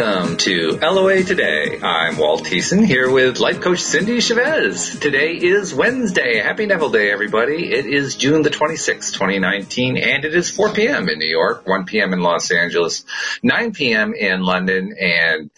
[0.00, 1.78] Welcome to LOA Today.
[1.78, 4.98] I'm Walt Thiessen here with life coach Cindy Chavez.
[4.98, 6.38] Today is Wednesday.
[6.38, 7.70] Happy Neville Day, everybody.
[7.70, 11.10] It is June the 26th, 2019, and it is 4 p.m.
[11.10, 12.14] in New York, 1 p.m.
[12.14, 13.04] in Los Angeles,
[13.42, 14.14] 9 p.m.
[14.14, 15.50] in London, and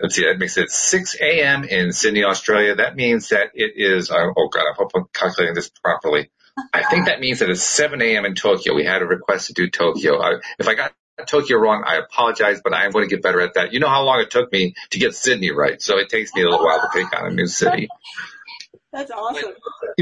[0.00, 1.64] let's see, that makes it 6 a.m.
[1.64, 2.76] in Sydney, Australia.
[2.76, 6.30] That means that it is, oh, oh God, I hope I'm calculating this properly.
[6.72, 8.26] I think that means that it's 7 a.m.
[8.26, 8.76] in Tokyo.
[8.76, 10.22] We had a request to do Tokyo.
[10.22, 10.92] I, if I got
[11.26, 13.72] Tokyo wrong, I apologize, but I'm going to get better at that.
[13.72, 16.42] You know how long it took me to get Sydney right, so it takes me
[16.42, 17.88] a little while to take on a new city.
[18.92, 19.52] That's awesome.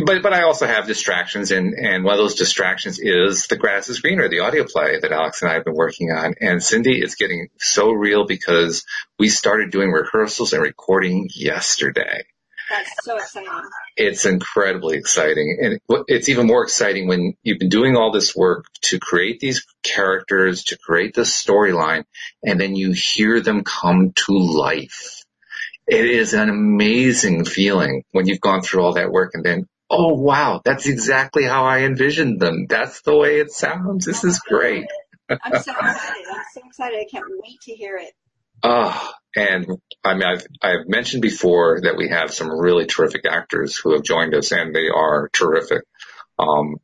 [0.05, 3.89] But but I also have distractions, and and one of those distractions is the grass
[3.89, 6.35] is greener, the audio play that Alex and I have been working on.
[6.41, 8.85] And Cindy it's getting so real because
[9.19, 12.25] we started doing rehearsals and recording yesterday.
[12.69, 13.51] That's so exciting.
[13.97, 15.59] It's incredibly exciting.
[15.61, 19.65] And it's even more exciting when you've been doing all this work to create these
[19.83, 22.05] characters, to create this storyline,
[22.43, 25.25] and then you hear them come to life.
[25.87, 30.15] It is an amazing feeling when you've gone through all that work and then, oh
[30.15, 32.67] wow, that's exactly how I envisioned them.
[32.69, 34.05] That's the way it sounds.
[34.05, 34.87] This is great.
[35.29, 36.27] I'm so excited.
[36.29, 36.99] I'm so excited.
[36.99, 38.13] I can't wait to hear it.
[38.63, 39.67] Oh, and
[40.07, 44.05] I mean, I've, I've mentioned before that we have some really terrific actors who have
[44.05, 45.83] joined us and they are terrific.
[46.39, 46.77] Um,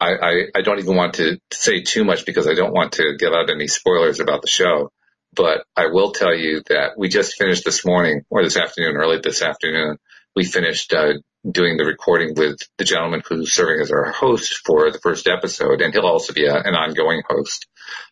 [0.00, 3.16] I, I, I don't even want to say too much because I don't want to
[3.18, 4.90] give out any spoilers about the show,
[5.34, 9.18] but I will tell you that we just finished this morning or this afternoon, early
[9.22, 9.98] this afternoon,
[10.34, 11.14] we finished, uh,
[11.48, 15.80] doing the recording with the gentleman who's serving as our host for the first episode,
[15.80, 17.66] and he'll also be a, an ongoing host,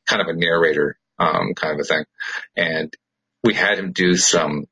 [0.06, 2.04] kind of a narrator, um, kind of a thing.
[2.56, 2.94] And
[3.44, 4.64] we had him do some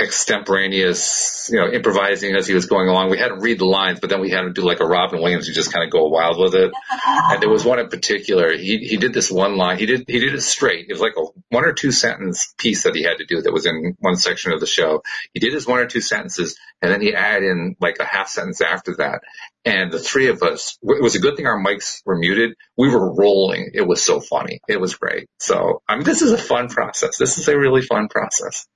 [0.00, 3.10] extemporaneous, you know, improvising as he was going along.
[3.10, 5.20] We had him read the lines, but then we had him do like a Robin
[5.20, 6.72] Williams who just kind of go wild with it.
[7.30, 8.56] And there was one in particular.
[8.56, 9.78] He he did this one line.
[9.78, 10.86] He did he did it straight.
[10.88, 13.52] It was like a one or two sentence piece that he had to do that
[13.52, 15.02] was in one section of the show.
[15.34, 18.28] He did his one or two sentences, and then he added in like a half
[18.28, 19.20] sentence after that.
[19.64, 22.54] And the three of us, it was a good thing our mics were muted.
[22.76, 23.72] We were rolling.
[23.74, 24.60] It was so funny.
[24.68, 25.28] It was great.
[25.38, 27.18] So I mean, this is a fun process.
[27.18, 28.66] This is a really fun process.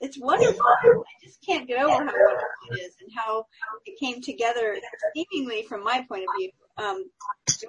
[0.00, 0.64] It's wonderful.
[0.64, 3.46] I just can't get over how wonderful it is and how
[3.84, 4.76] it came together,
[5.14, 7.10] seemingly from my point of view, um,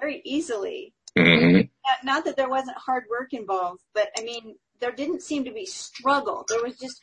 [0.00, 0.94] very easily.
[1.18, 1.56] Mm-hmm.
[1.56, 5.52] Not, not that there wasn't hard work involved, but I mean, there didn't seem to
[5.52, 6.44] be struggle.
[6.48, 7.00] There was just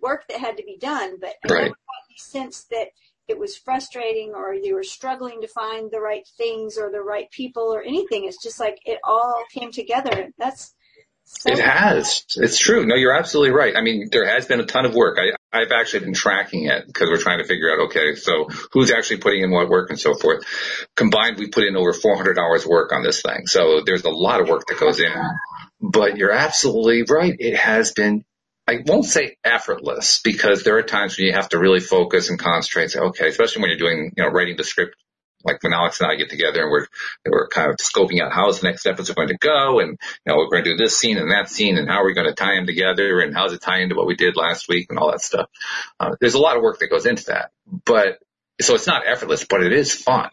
[0.00, 1.62] work that had to be done, but I Right.
[1.62, 2.88] never got any sense that
[3.26, 7.30] it was frustrating or you were struggling to find the right things or the right
[7.30, 8.24] people or anything.
[8.24, 10.32] It's just like it all came together.
[10.38, 10.74] That's
[11.30, 12.24] so It has.
[12.36, 12.86] It's true.
[12.86, 13.76] No, you're absolutely right.
[13.76, 15.18] I mean, there has been a ton of work.
[15.20, 18.90] I, I've actually been tracking it because we're trying to figure out, okay, so who's
[18.90, 20.42] actually putting in what work and so forth.
[20.96, 23.46] Combined, we put in over 400 hours work on this thing.
[23.46, 25.12] So there's a lot of work that goes in.
[25.80, 27.36] But you're absolutely right.
[27.38, 28.24] It has been,
[28.66, 32.38] I won't say effortless because there are times when you have to really focus and
[32.38, 34.96] concentrate and say, okay, especially when you're doing, you know, writing the script
[35.44, 36.86] like when Alex and I get together and we're
[37.26, 39.96] we're kind of scoping out how's the next episode is going to go, and you
[40.26, 42.28] know we're going to do this scene and that scene, and how are we going
[42.28, 44.98] to tie them together, and how's it tie into what we did last week, and
[44.98, 45.48] all that stuff.
[46.00, 47.50] Uh, there's a lot of work that goes into that,
[47.84, 48.18] but
[48.60, 50.30] so it's not effortless, but it is fun,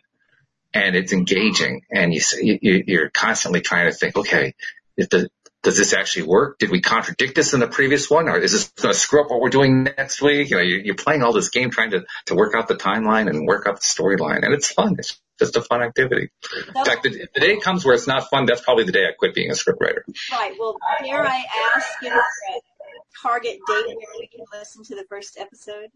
[0.73, 4.55] and it's engaging, and you you you're constantly trying to think, okay,
[4.97, 5.29] is the
[5.65, 6.59] does this actually work?
[6.59, 9.31] Did we contradict this in the previous one, or is this going to screw up
[9.31, 10.51] what we're doing next week?
[10.51, 13.27] You know, you're, you're playing all this game trying to to work out the timeline
[13.27, 14.95] and work out the storyline, and it's fun.
[14.99, 16.29] It's just a fun activity.
[16.67, 18.45] In fact, the, the day comes where it's not fun.
[18.45, 20.03] That's probably the day I quit being a scriptwriter.
[20.31, 20.53] Right.
[20.59, 21.43] Well, dare I
[21.75, 22.21] ask you a
[23.23, 25.89] target date where we can listen to the first episode?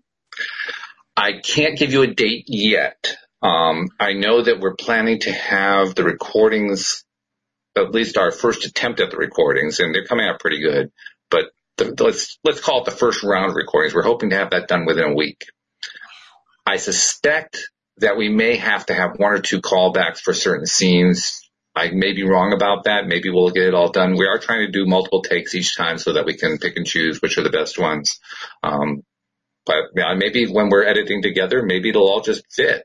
[1.16, 3.18] I can't give you a date yet.
[3.44, 7.06] Um, I know that we're planning to have the recordings,
[7.76, 10.92] at least our first attempt at the recordings, and they're coming out pretty good.
[11.30, 11.46] But
[11.78, 13.94] the, let's let's call it the first round of recordings.
[13.94, 15.46] We're hoping to have that done within a week.
[16.66, 21.42] I suspect that we may have to have one or two callbacks for certain scenes.
[21.76, 23.08] I may be wrong about that.
[23.08, 24.16] Maybe we'll get it all done.
[24.18, 26.86] We are trying to do multiple takes each time so that we can pick and
[26.86, 28.20] choose which are the best ones.
[28.64, 29.04] Um,
[29.66, 32.84] but maybe when we're editing together, maybe it'll all just fit.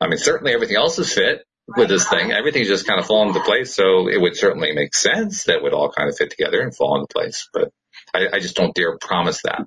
[0.00, 2.32] I mean, certainly everything else is fit with this thing.
[2.32, 3.74] Everything's just kind of fallen into place.
[3.74, 6.96] So it would certainly make sense that would all kind of fit together and fall
[6.96, 7.48] into place.
[7.52, 7.72] But
[8.14, 9.66] I, I just don't dare promise that.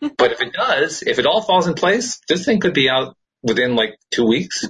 [0.18, 3.16] but if it does, if it all falls in place, this thing could be out
[3.42, 4.64] within like two weeks.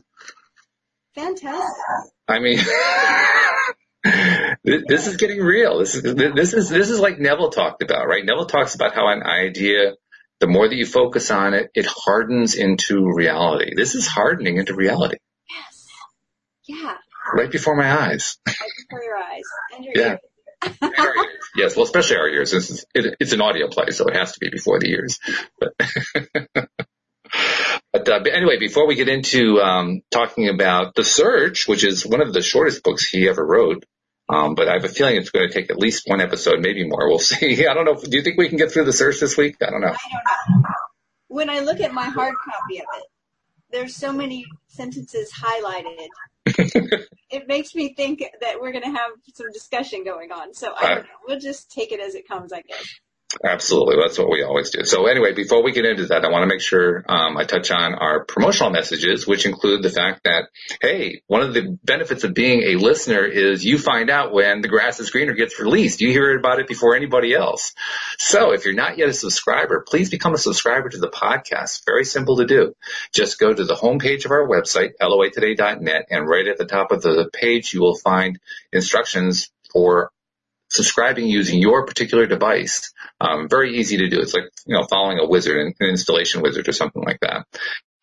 [1.15, 2.13] Fantastic.
[2.29, 2.59] I mean,
[4.89, 5.79] this is getting real.
[5.79, 8.25] This is this is this is like Neville talked about, right?
[8.25, 9.95] Neville talks about how an idea,
[10.41, 13.73] the more that you focus on it, it hardens into reality.
[13.75, 15.21] This is hardening into reality Yes.
[16.69, 16.97] Yeah.
[17.35, 18.39] right before my eyes.
[18.47, 18.57] Right
[18.89, 19.43] before your eyes
[19.75, 20.17] and your Yeah.
[20.63, 20.77] ears.
[21.57, 22.51] yes, well, especially our years.
[22.51, 25.19] This is, it, it's an audio play, so it has to be before the years.
[25.61, 25.75] But,
[27.93, 32.21] but uh, anyway, before we get into um, talking about The Search, which is one
[32.23, 33.85] of the shortest books he ever wrote,
[34.29, 36.87] um, but I have a feeling it's going to take at least one episode, maybe
[36.89, 37.07] more.
[37.09, 37.67] We'll see.
[37.67, 37.95] I don't know.
[37.95, 39.57] Do you think we can get through The Search this week?
[39.63, 39.89] I don't know.
[39.89, 40.69] I don't know.
[41.29, 43.05] When I look at my hard copy of it,
[43.71, 46.07] there's so many sentences highlighted.
[46.46, 50.54] It makes me think that we're going to have some discussion going on.
[50.54, 51.10] So I don't know.
[51.26, 52.87] We'll just take it as it comes, I guess.
[53.44, 53.97] Absolutely.
[54.00, 54.85] That's what we always do.
[54.85, 57.71] So anyway, before we get into that, I want to make sure um, I touch
[57.71, 60.49] on our promotional messages, which include the fact that,
[60.81, 64.69] hey, one of the benefits of being a listener is you find out when the
[64.69, 66.00] grass is greener gets released.
[66.00, 67.75] You hear about it before anybody else.
[68.19, 71.85] So if you're not yet a subscriber, please become a subscriber to the podcast.
[71.85, 72.75] Very simple to do.
[73.12, 77.03] Just go to the homepage of our website, loatoday.net, and right at the top of
[77.03, 78.39] the page, you will find
[78.73, 80.11] instructions for
[80.71, 82.93] subscribing using your particular device.
[83.21, 84.21] Um, very easy to do.
[84.21, 87.47] It's like, you know, following a wizard, an installation wizard or something like that.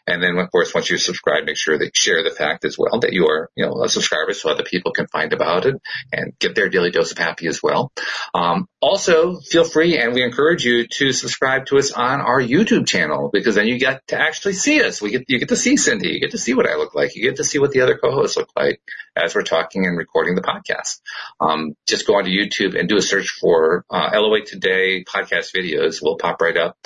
[0.06, 2.78] And then, of course, once you're subscribed, make sure that you share the fact as
[2.78, 5.76] well that you are, you know, a subscriber so other people can find about it
[6.12, 7.92] and get their daily dose of happy as well.
[8.34, 12.86] Um, also, feel free and we encourage you to subscribe to us on our YouTube
[12.86, 15.02] channel because then you get to actually see us.
[15.02, 16.10] We get, you get to see Cindy.
[16.10, 17.16] You get to see what I look like.
[17.16, 18.82] You get to see what the other co-hosts look like
[19.16, 21.00] as we're talking and recording the podcast.
[21.40, 26.00] Um, just go onto YouTube and do a search for uh, LOA Today podcast videos.
[26.02, 26.78] We'll pop right up.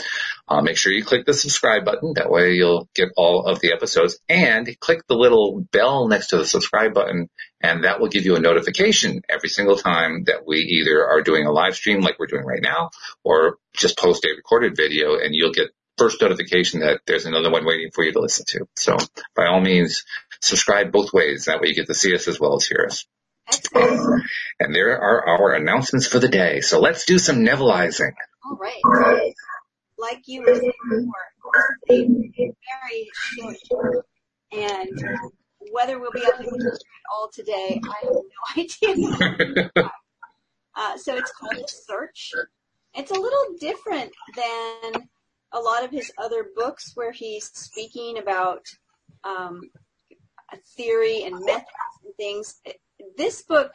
[0.50, 2.14] Uh, make sure you click the subscribe button.
[2.16, 6.38] That way you'll get all of the episodes and click the little bell next to
[6.38, 7.30] the subscribe button
[7.62, 11.46] and that will give you a notification every single time that we either are doing
[11.46, 12.92] a live stream like we're doing right now
[13.24, 15.68] or just post a recorded video and you'll get
[15.98, 18.68] first notification that there's another one waiting for you to listen to.
[18.76, 18.98] So
[19.36, 20.06] by all means,
[20.42, 21.46] subscribe both ways.
[21.46, 23.06] That way you get to see us as well as hear us.
[23.76, 24.22] Um,
[24.60, 26.62] and there are our announcements for the day.
[26.62, 28.14] So let's do some Nevilleizing.
[28.46, 29.34] All right
[29.98, 31.14] like you were saying before,
[31.90, 33.10] a very
[33.70, 34.06] short
[34.52, 34.90] and
[35.72, 36.82] whether we'll be able to through it
[37.14, 38.64] all today, I have no
[39.44, 39.72] idea.
[40.76, 42.34] uh, so it's called The Search.
[42.96, 45.10] It's a little different than
[45.52, 48.62] a lot of his other books where he's speaking about
[49.24, 49.70] um,
[50.52, 51.66] a theory and methods
[52.04, 52.62] and things.
[53.18, 53.74] This book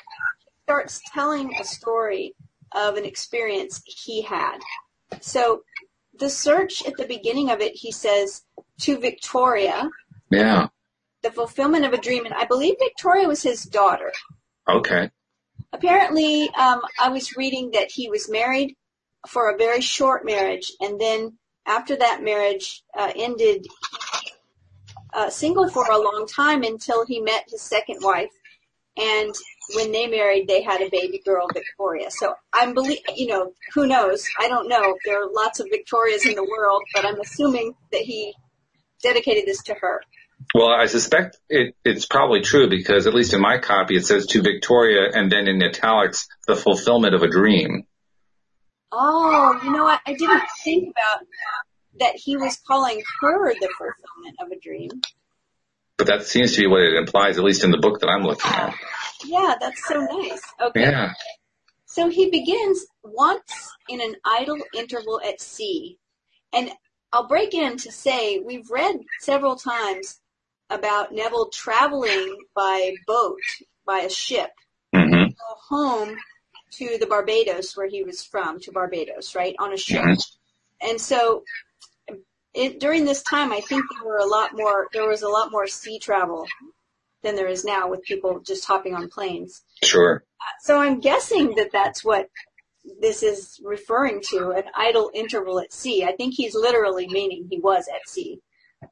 [0.65, 2.35] starts telling a story
[2.73, 4.59] of an experience he had.
[5.21, 5.63] So
[6.19, 8.45] the search at the beginning of it, he says
[8.81, 9.89] to Victoria.
[10.31, 10.69] Yeah.
[11.23, 14.13] The fulfillment of a dream, and I believe Victoria was his daughter.
[14.69, 15.11] Okay.
[15.73, 18.77] Apparently, um, I was reading that he was married
[19.29, 23.67] for a very short marriage, and then after that marriage uh, ended,
[25.15, 28.31] uh, single for a long time until he met his second wife,
[28.97, 29.35] and
[29.75, 32.11] when they married, they had a baby girl, Victoria.
[32.11, 34.27] So I'm believe, you know, who knows?
[34.39, 34.97] I don't know.
[35.05, 38.35] There are lots of Victorias in the world, but I'm assuming that he
[39.03, 40.03] dedicated this to her.
[40.55, 44.27] Well, I suspect it, it's probably true because at least in my copy it says
[44.27, 47.87] to Victoria and then in italics, the fulfillment of a dream.
[48.91, 50.01] Oh, you know what?
[50.07, 51.27] I didn't think about
[52.01, 54.91] that he was calling her the fulfillment of a dream.
[56.03, 58.25] But that seems to be what it implies, at least in the book that I'm
[58.25, 58.75] looking at.
[59.25, 60.43] Yeah, that's so nice.
[60.61, 60.81] Okay.
[60.81, 61.13] Yeah.
[61.87, 65.97] So he begins once in an idle interval at sea.
[66.53, 66.73] And
[67.13, 70.19] I'll break in to say we've read several times
[70.71, 73.39] about Neville traveling by boat,
[73.87, 74.51] by a ship,
[74.93, 75.31] mm-hmm.
[75.69, 76.17] home
[76.73, 80.03] to the Barbados where he was from, to Barbados, right, on a ship.
[80.03, 80.91] Mm-hmm.
[80.91, 81.45] And so
[82.55, 85.51] it, during this time, I think there were a lot more, there was a lot
[85.51, 86.47] more sea travel
[87.23, 89.63] than there is now with people just hopping on planes.
[89.85, 90.25] Sure.
[90.41, 92.29] Uh, so I'm guessing that that's what
[93.01, 96.05] this is referring to, an idle interval at sea.
[96.05, 98.41] I think he's literally meaning he was at sea.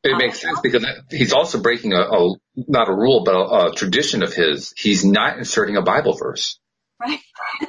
[0.05, 3.71] It makes um, sense because he's also breaking a, a not a rule, but a,
[3.71, 4.73] a, tradition of his.
[4.76, 6.61] He's not inserting a Bible verse.
[7.00, 7.19] Right.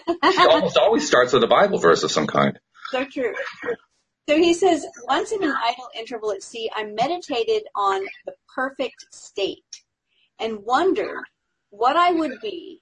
[0.07, 2.59] he almost always starts with a Bible verse of some kind.
[2.91, 3.33] So true.
[4.29, 9.05] So he says, once in an idle interval at sea, I meditated on the perfect
[9.11, 9.83] state
[10.39, 11.23] and wondered
[11.69, 12.81] what I would be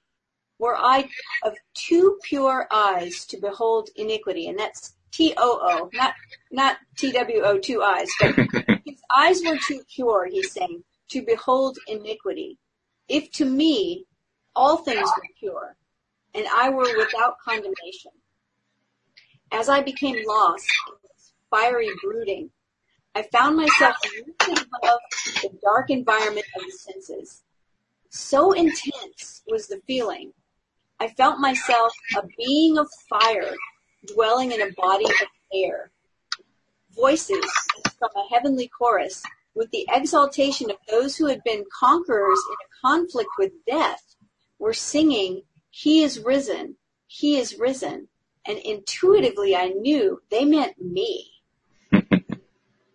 [0.58, 1.08] were I
[1.42, 4.48] of too pure eyes to behold iniquity.
[4.48, 6.14] And that's T-O-O, not,
[6.52, 8.34] not T-W-O, two eyes, but
[8.84, 12.58] his eyes were too pure, he's saying, to behold iniquity.
[13.08, 14.04] If to me
[14.54, 15.76] all things were pure
[16.34, 18.12] and I were without condemnation.
[19.52, 20.70] As I became lost
[21.50, 22.50] fiery brooding.
[23.14, 25.00] I found myself rooted above
[25.42, 27.42] the dark environment of the senses.
[28.08, 30.32] So intense was the feeling,
[31.00, 33.56] I felt myself a being of fire
[34.06, 35.90] dwelling in a body of air.
[36.94, 37.50] Voices
[37.98, 39.22] from a heavenly chorus
[39.54, 44.14] with the exaltation of those who had been conquerors in a conflict with death
[44.58, 46.76] were singing, He is risen,
[47.06, 48.08] He is risen.
[48.46, 51.29] And intuitively I knew they meant me.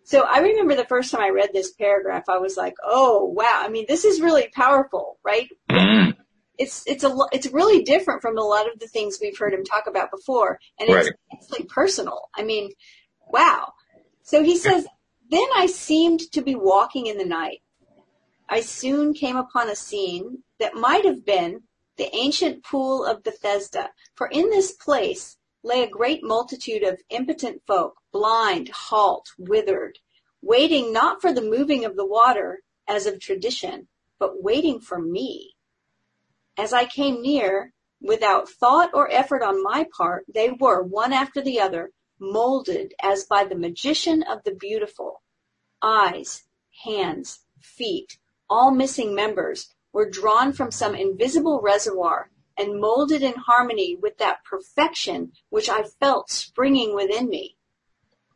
[0.06, 3.60] So I remember the first time I read this paragraph, I was like, oh wow,
[3.64, 5.48] I mean, this is really powerful, right?
[5.68, 6.14] Mm.
[6.58, 9.64] It's, it's a, it's really different from a lot of the things we've heard him
[9.64, 10.60] talk about before.
[10.78, 11.14] And it's, right.
[11.32, 12.28] it's like personal.
[12.36, 12.70] I mean,
[13.32, 13.72] wow.
[14.22, 14.86] So he says,
[15.28, 17.62] then I seemed to be walking in the night.
[18.48, 21.62] I soon came upon a scene that might have been
[21.96, 27.62] the ancient pool of Bethesda, for in this place lay a great multitude of impotent
[27.66, 29.98] folk, blind, halt, withered,
[30.42, 35.54] waiting not for the moving of the water as of tradition, but waiting for me.
[36.56, 41.42] As I came near, without thought or effort on my part, they were, one after
[41.42, 45.22] the other, molded as by the magician of the beautiful.
[45.82, 46.44] Eyes,
[46.84, 53.96] hands, feet, all missing members, were drawn from some invisible reservoir and molded in harmony
[53.96, 57.56] with that perfection which I felt springing within me.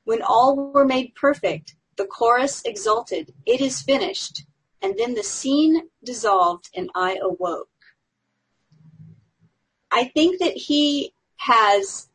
[0.05, 4.45] When all were made perfect, the chorus exulted, It is finished,
[4.83, 7.69] and then the scene dissolved and I awoke.
[9.91, 12.09] I think that he has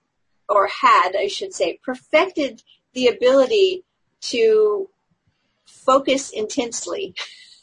[0.47, 3.83] or had, I should say, perfected the ability
[4.21, 4.89] to
[5.65, 7.15] focus intensely.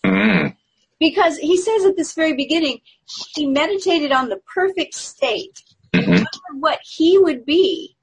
[0.05, 0.52] Mm.
[1.03, 2.81] Because he says at this very beginning,
[3.35, 5.61] he meditated on the perfect state,
[5.93, 6.23] mm-hmm.
[6.61, 7.97] what he would be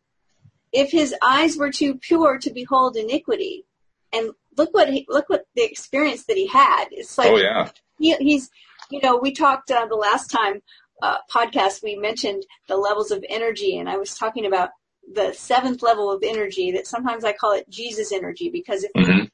[0.73, 3.63] if his eyes were too pure to behold iniquity.
[4.11, 6.87] And look what he, look what the experience that he had.
[6.91, 8.49] It's like, oh yeah, he, he's,
[8.91, 10.61] you know, we talked uh, the last time
[11.01, 14.71] uh, podcast, we mentioned the levels of energy, and I was talking about
[15.13, 19.19] the seventh level of energy that sometimes I call it Jesus energy because if mm-hmm.
[19.19, 19.29] we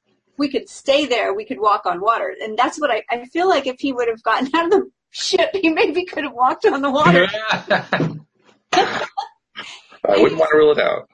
[0.49, 2.33] could stay there, we could walk on water.
[2.41, 4.91] And that's what I, I feel like if he would have gotten out of the
[5.11, 7.27] ship, he maybe could have walked on the water.
[10.07, 11.09] I wouldn't want to rule it out.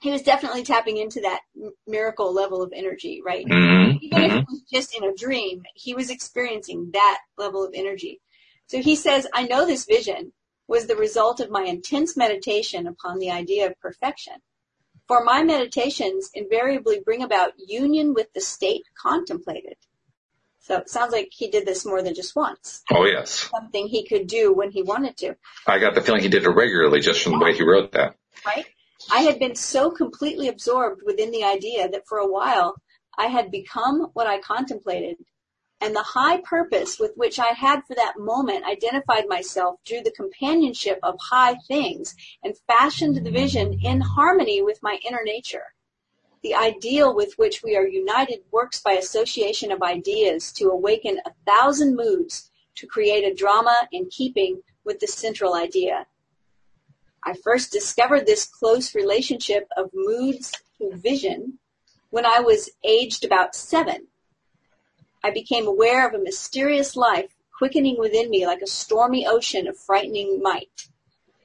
[0.00, 1.40] He was definitely tapping into that
[1.86, 3.46] miracle level of energy, right?
[3.46, 3.98] Mm-hmm.
[4.02, 4.52] Even if it mm-hmm.
[4.52, 8.20] was just in a dream, he was experiencing that level of energy.
[8.66, 10.32] So he says, I know this vision
[10.68, 14.34] was the result of my intense meditation upon the idea of perfection.
[15.08, 19.76] For my meditations invariably bring about union with the state contemplated.
[20.60, 22.82] So it sounds like he did this more than just once.
[22.90, 23.48] Oh yes.
[23.52, 25.36] Something he could do when he wanted to.
[25.66, 28.16] I got the feeling he did it regularly just from the way he wrote that.
[28.44, 28.66] Right?
[29.12, 32.74] I had been so completely absorbed within the idea that for a while
[33.16, 35.18] I had become what I contemplated
[35.80, 40.10] and the high purpose with which I had for that moment identified myself drew the
[40.10, 45.74] companionship of high things and fashioned the vision in harmony with my inner nature.
[46.42, 51.32] The ideal with which we are united works by association of ideas to awaken a
[51.46, 56.06] thousand moods to create a drama in keeping with the central idea.
[57.22, 61.58] I first discovered this close relationship of moods to vision
[62.10, 64.06] when I was aged about seven
[65.22, 69.78] I became aware of a mysterious life quickening within me like a stormy ocean of
[69.78, 70.88] frightening might.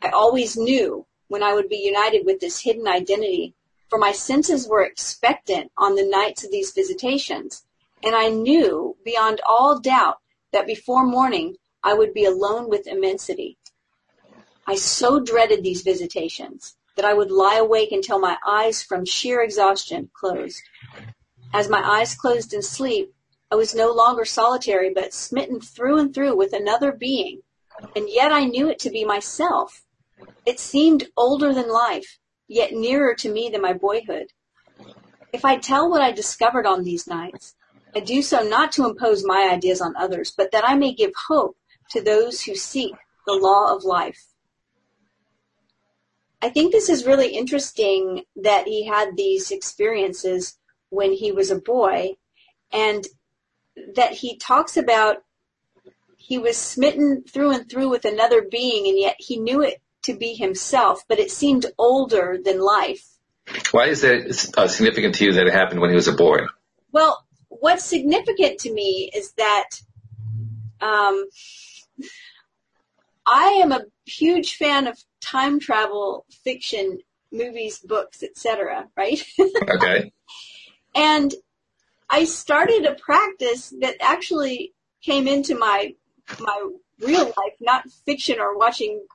[0.01, 3.55] I always knew when I would be united with this hidden identity,
[3.89, 7.65] for my senses were expectant on the nights of these visitations,
[8.03, 10.17] and I knew beyond all doubt
[10.51, 13.57] that before morning I would be alone with immensity.
[14.67, 19.41] I so dreaded these visitations that I would lie awake until my eyes from sheer
[19.41, 20.61] exhaustion closed.
[21.53, 23.13] As my eyes closed in sleep,
[23.51, 27.41] I was no longer solitary, but smitten through and through with another being,
[27.96, 29.84] and yet I knew it to be myself.
[30.46, 32.17] It seemed older than life,
[32.48, 34.27] yet nearer to me than my boyhood.
[35.34, 37.55] If I tell what I discovered on these nights,
[37.93, 41.12] I do so not to impose my ideas on others, but that I may give
[41.27, 41.58] hope
[41.89, 42.93] to those who seek
[43.27, 44.27] the law of life.
[46.41, 50.58] I think this is really interesting that he had these experiences
[50.89, 52.15] when he was a boy,
[52.72, 53.05] and
[53.95, 55.17] that he talks about
[56.17, 60.15] he was smitten through and through with another being and yet he knew it to
[60.15, 63.07] be himself, but it seemed older than life.
[63.71, 66.39] Why is that uh, significant to you that it happened when he was a boy?
[66.91, 69.69] Well, what's significant to me is that
[70.79, 71.25] um,
[73.25, 76.99] I am a huge fan of time travel fiction,
[77.31, 78.87] movies, books, etc.
[78.95, 79.23] Right?
[79.75, 80.11] Okay.
[80.95, 81.33] and
[82.11, 85.95] I started a practice that actually came into my
[86.39, 89.05] my real life, not fiction or watching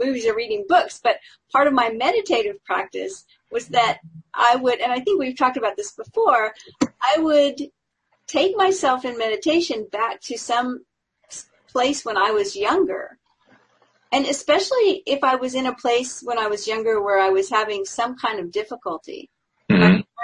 [0.00, 1.16] movies or reading books, but
[1.52, 3.98] part of my meditative practice was that
[4.34, 7.60] I would, and I think we've talked about this before, I would
[8.26, 10.84] take myself in meditation back to some
[11.68, 13.18] place when I was younger.
[14.10, 17.50] And especially if I was in a place when I was younger where I was
[17.50, 19.30] having some kind of difficulty.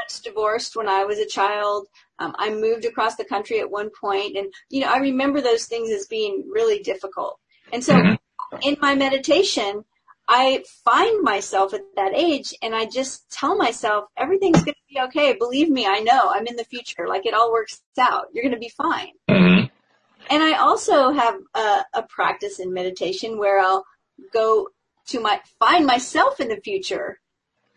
[0.05, 1.87] Parents divorced when I was a child.
[2.19, 5.65] Um, I moved across the country at one point, and you know I remember those
[5.65, 7.39] things as being really difficult.
[7.73, 8.57] And so, mm-hmm.
[8.63, 9.85] in my meditation,
[10.29, 15.01] I find myself at that age and I just tell myself everything's going to be
[15.01, 15.35] okay.
[15.35, 17.07] Believe me, I know I'm in the future.
[17.09, 18.27] Like it all works out.
[18.33, 19.13] You're going to be fine.
[19.31, 19.67] Mm-hmm.
[20.31, 23.85] And I also have a, a practice in meditation where I'll
[24.33, 24.69] go
[25.09, 27.21] to my, find myself in the future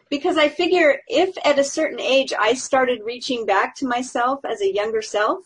[0.09, 4.61] because I figure if at a certain age I started reaching back to myself as
[4.61, 5.39] a younger self,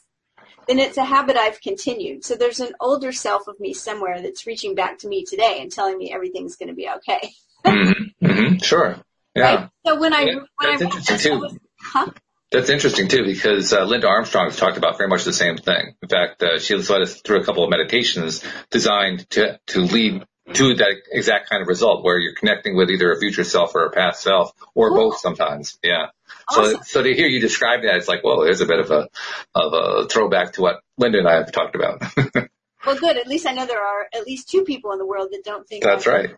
[0.68, 2.24] then it's a habit I've continued.
[2.24, 5.72] So there's an older self of me somewhere that's reaching back to me today and
[5.72, 7.32] telling me everything's going to be okay.
[7.66, 8.26] mm-hmm.
[8.26, 8.58] Mm-hmm.
[8.58, 8.98] Sure.
[9.36, 9.56] Yeah.
[9.56, 9.70] Right?
[9.86, 10.46] So when I, yeah, when
[10.78, 11.40] that's I interesting too.
[11.40, 12.12] Was, huh?
[12.52, 15.96] That's interesting too because uh, Linda Armstrong has talked about very much the same thing.
[16.02, 19.80] In fact, uh, she has led us through a couple of meditations designed to to
[19.80, 23.76] lead to that exact kind of result where you're connecting with either a future self
[23.76, 24.98] or a past self or cool.
[24.98, 25.78] both sometimes.
[25.84, 26.08] Yeah.
[26.50, 26.78] Awesome.
[26.78, 29.08] So, so to hear you describe that, it's like, well, there's a bit of a,
[29.54, 32.02] of a throwback to what Linda and I have talked about.
[32.86, 33.18] well, good.
[33.18, 35.68] At least I know there are at least two people in the world that don't
[35.68, 36.36] think that's right.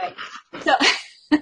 [0.00, 0.16] Right.
[0.62, 0.74] So.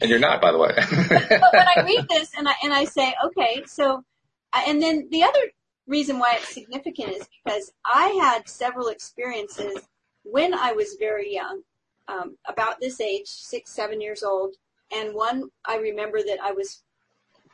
[0.00, 0.74] and you're not, by the way.
[0.74, 4.02] but when I read this and I, and I say, okay, so,
[4.52, 5.40] and then the other
[5.86, 9.76] reason why it's significant is because I had several experiences
[10.24, 11.62] when I was very young,
[12.08, 14.54] um, about this age, six, seven years old,
[14.92, 16.82] and one I remember that I was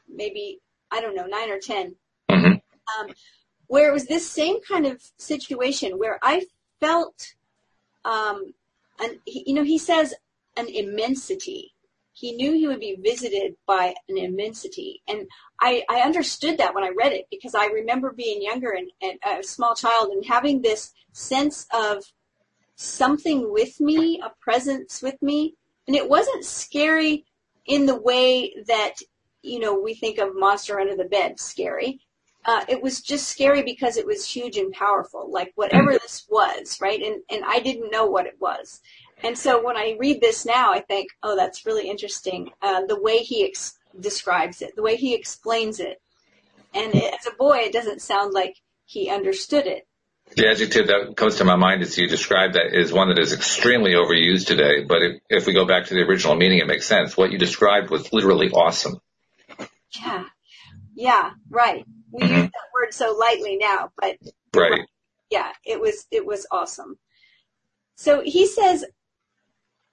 [0.09, 0.61] maybe
[0.91, 1.95] I don't know nine or 10
[2.31, 2.47] mm-hmm.
[2.47, 3.15] um,
[3.69, 6.47] where it was this same kind of situation where I
[6.81, 7.35] felt,
[8.05, 8.53] um,
[8.99, 10.15] an, you know, he says
[10.57, 11.73] an immensity.
[12.13, 15.27] He knew he would be visited by an immensity, and
[15.61, 19.19] I, I understood that when I read it because I remember being younger and, and
[19.25, 22.05] a small child and having this sense of
[22.81, 25.55] something with me, a presence with me.
[25.87, 27.27] And it wasn't scary
[27.67, 28.95] in the way that,
[29.43, 32.01] you know, we think of monster under the bed scary.
[32.47, 36.79] Uh, it was just scary because it was huge and powerful, like whatever this was,
[36.81, 37.03] right?
[37.03, 38.81] And, and I didn't know what it was.
[39.23, 42.51] And so when I read this now, I think, oh, that's really interesting.
[42.63, 46.01] Uh, the way he ex- describes it, the way he explains it.
[46.73, 49.87] And it, as a boy, it doesn't sound like he understood it.
[50.37, 53.33] The adjective that comes to my mind as you describe that is one that is
[53.33, 56.87] extremely overused today, but if, if we go back to the original meaning, it makes
[56.87, 57.17] sense.
[57.17, 59.01] What you described was literally awesome.
[60.01, 60.25] Yeah.
[60.95, 61.85] Yeah, right.
[62.13, 62.35] We mm-hmm.
[62.35, 64.17] use that word so lightly now, but
[64.55, 64.87] right.
[65.31, 66.99] Yeah, it was it was awesome.
[67.97, 68.85] So he says,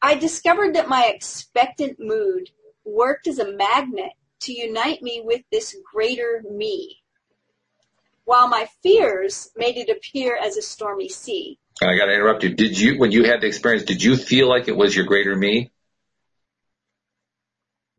[0.01, 2.49] I discovered that my expectant mood
[2.85, 7.03] worked as a magnet to unite me with this greater me
[8.27, 11.57] while my fears made it appear as a stormy sea.
[11.81, 12.53] I got to interrupt you.
[12.53, 15.33] Did you, when you had the experience, did you feel like it was your greater
[15.33, 15.71] me?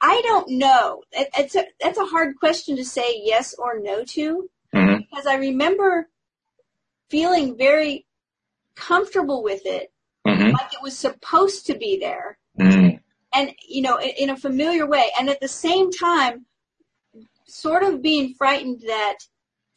[0.03, 1.03] I don't know.
[1.13, 4.97] It, it's a, that's a hard question to say yes or no to mm-hmm.
[4.99, 6.11] because I remember
[7.09, 8.05] feeling very
[8.75, 9.91] comfortable with it,
[10.27, 10.51] mm-hmm.
[10.51, 12.99] like it was supposed to be there, mm-hmm.
[13.33, 16.45] and you know, in, in a familiar way, and at the same time,
[17.47, 19.17] sort of being frightened that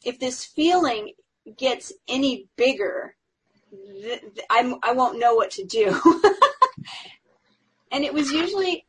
[0.04, 1.12] if this feeling
[1.56, 3.14] gets any bigger,
[3.70, 5.88] th- th- I'm, I won't know what to do.
[7.92, 8.86] and it was usually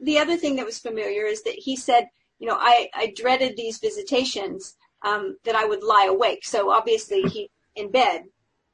[0.00, 3.56] the other thing that was familiar is that he said, you know, I, I dreaded
[3.56, 6.44] these visitations, um, that I would lie awake.
[6.44, 8.24] So obviously he in bed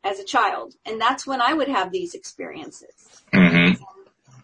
[0.04, 3.22] as a child, and that's when I would have these experiences.
[3.32, 3.82] Mm-hmm.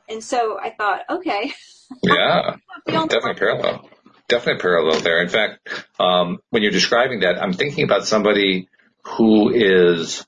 [0.09, 1.53] And so I thought, okay.
[2.03, 3.89] Yeah, definitely parallel
[4.29, 5.23] definitely a parallel there.
[5.23, 8.69] In fact, um, when you're describing that, I'm thinking about somebody
[9.05, 10.25] who is,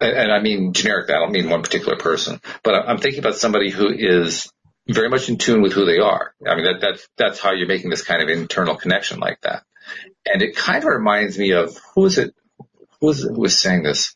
[0.00, 1.10] and, I mean generic.
[1.10, 4.50] I don't mean one particular person, but I'm thinking about somebody who is
[4.88, 6.34] very much in tune with who they are.
[6.46, 9.64] I mean, that, that's, that's how you're making this kind of internal connection like that.
[10.24, 12.34] And it kind of reminds me of, who is it,
[13.00, 14.14] who was, who was saying this?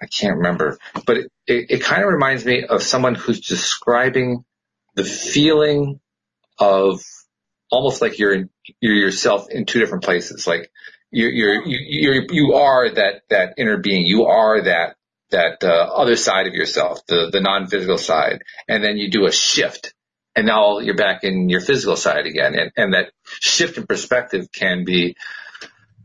[0.00, 4.44] I can't remember, but it, it, it kind of reminds me of someone who's describing
[4.94, 6.00] the feeling
[6.58, 7.00] of
[7.70, 8.50] almost like you're in,
[8.80, 10.46] you're yourself in two different places.
[10.46, 10.70] Like
[11.10, 14.04] you're, you're, you're, you are that, that inner being.
[14.04, 14.96] You are that,
[15.30, 18.42] that, uh, other side of yourself, the, the non-physical side.
[18.68, 19.94] And then you do a shift
[20.36, 22.54] and now you're back in your physical side again.
[22.54, 25.16] And, and that shift in perspective can be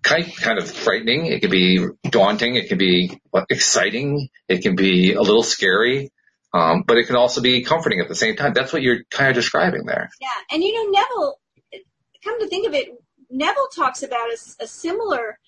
[0.02, 1.26] kind, kind of frightening.
[1.26, 2.56] It can be daunting.
[2.56, 3.20] It can be
[3.50, 4.30] exciting.
[4.48, 6.12] It can be a little scary.
[6.54, 8.54] Um, but it can also be comforting at the same time.
[8.54, 10.10] That's what you're kind of describing there.
[10.20, 10.30] Yeah.
[10.52, 11.40] And you know, Neville,
[12.24, 12.90] come to think of it,
[13.30, 15.40] Neville talks about a, a similar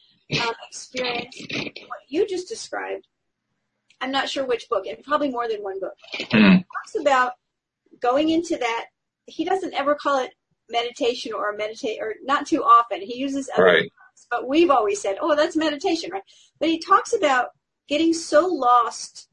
[0.41, 1.35] um, experience,
[1.87, 3.07] what you just described.
[4.01, 5.93] I'm not sure which book, and probably more than one book.
[6.13, 7.33] He talks about
[8.01, 8.87] going into that.
[9.25, 10.31] He doesn't ever call it
[10.69, 13.01] meditation or meditate, or not too often.
[13.01, 13.81] He uses other right.
[13.81, 16.23] Terms, but we've always said, "Oh, that's meditation," right?
[16.59, 17.49] But he talks about
[17.87, 19.29] getting so lost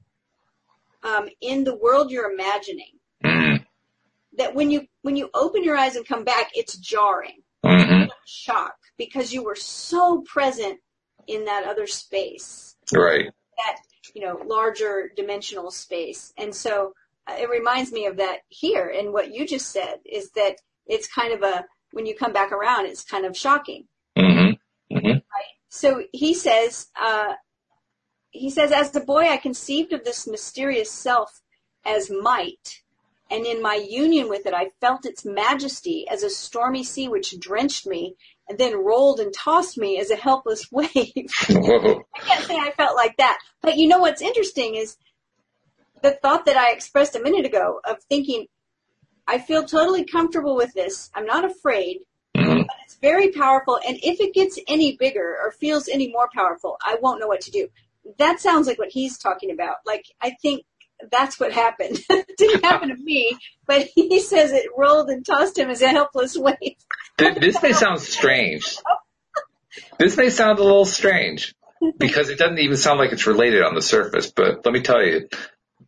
[1.03, 3.00] um, in the world you're imagining.
[4.41, 8.09] That when you when you open your eyes and come back, it's jarring, mm-hmm.
[8.27, 10.79] shock because you were so present
[11.27, 13.31] in that other space, right?
[13.59, 13.77] That
[14.15, 16.95] you know larger dimensional space, and so
[17.27, 18.89] uh, it reminds me of that here.
[18.89, 22.51] And what you just said is that it's kind of a when you come back
[22.51, 23.85] around, it's kind of shocking.
[24.17, 24.97] Mm-hmm.
[24.97, 25.07] Mm-hmm.
[25.07, 25.55] Right.
[25.69, 27.35] So he says, uh,
[28.31, 31.43] he says, as a boy, I conceived of this mysterious self
[31.85, 32.83] as might,
[33.31, 37.39] and in my union with it, I felt its majesty as a stormy sea which
[37.39, 38.17] drenched me
[38.49, 40.89] and then rolled and tossed me as a helpless wave.
[40.97, 43.39] I can't say I felt like that.
[43.63, 44.97] But you know what's interesting is
[46.03, 48.47] the thought that I expressed a minute ago of thinking,
[49.29, 51.11] I feel totally comfortable with this.
[51.15, 51.99] I'm not afraid.
[52.37, 52.63] Mm-hmm.
[52.63, 53.79] But it's very powerful.
[53.87, 57.43] And if it gets any bigger or feels any more powerful, I won't know what
[57.43, 57.69] to do
[58.19, 59.77] that sounds like what he's talking about.
[59.87, 60.65] Like, I think
[61.11, 61.99] that's what happened.
[62.11, 63.37] it didn't happen to me,
[63.67, 66.77] but he says it rolled and tossed him as a helpless wave.
[67.19, 68.77] this may sound strange.
[69.99, 71.55] This may sound a little strange
[71.99, 75.03] because it doesn't even sound like it's related on the surface, but let me tell
[75.03, 75.29] you,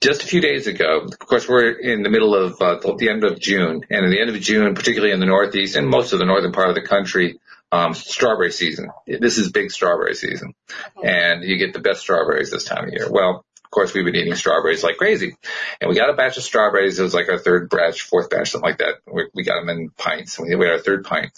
[0.00, 3.24] just a few days ago, of course, we're in the middle of uh, the end
[3.24, 6.18] of June, and at the end of June, particularly in the Northeast and most of
[6.18, 7.38] the northern part of the country,
[7.70, 8.90] um, strawberry season.
[9.06, 10.54] This is big strawberry season,
[11.02, 13.10] and you get the best strawberries this time of year.
[13.10, 15.34] Well, course, we've been eating strawberries like crazy,
[15.80, 16.98] and we got a batch of strawberries.
[16.98, 18.96] It was like our third batch, fourth batch, something like that.
[19.12, 20.38] We, we got them in pints.
[20.38, 21.32] And we had our third pint,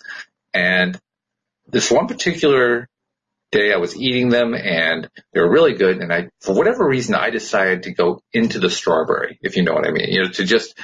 [0.53, 1.01] and
[1.66, 2.88] this one particular
[3.51, 5.99] day I was eating them and they were really good.
[5.99, 9.73] And I, for whatever reason, I decided to go into the strawberry, if you know
[9.73, 10.79] what I mean, you know, to just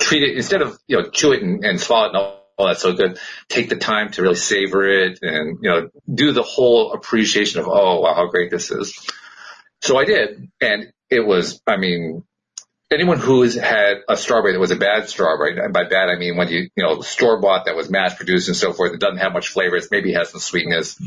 [0.00, 2.66] treat it instead of, you know, chew it and, and swallow it and all oh,
[2.66, 3.18] that's so good.
[3.48, 7.68] Take the time to really savor it and, you know, do the whole appreciation of,
[7.68, 8.98] oh, wow, how great this is.
[9.82, 10.50] So I did.
[10.60, 12.24] And it was, I mean,
[12.90, 16.36] anyone who's had a strawberry that was a bad strawberry, and by bad I mean
[16.36, 19.18] when you, you know, store bought that was mass produced and so forth, it doesn't
[19.18, 21.00] have much flavor, it maybe has some sweetness.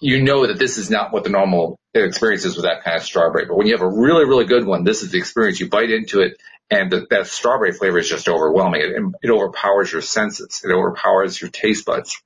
[0.00, 3.02] You know that this is not what the normal experience is with that kind of
[3.02, 3.46] strawberry.
[3.46, 5.58] But when you have a really, really good one, this is the experience.
[5.58, 8.80] You bite into it and the, that strawberry flavor is just overwhelming.
[8.80, 10.62] It, it overpowers your senses.
[10.64, 12.20] It overpowers your taste buds.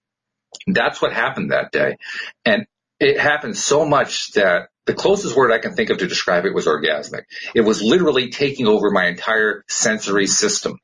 [0.67, 1.97] That's what happened that day.
[2.45, 2.67] And
[3.01, 6.55] it happened so much that the closest word I can think of to describe it
[6.55, 7.23] was orgasmic.
[7.55, 10.79] It was literally taking over my entire sensory system.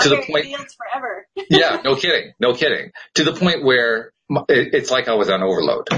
[0.00, 1.26] to the point, forever.
[1.50, 2.92] yeah, no kidding, no kidding.
[3.14, 4.12] To the point where
[4.48, 5.88] it's like I was on overload.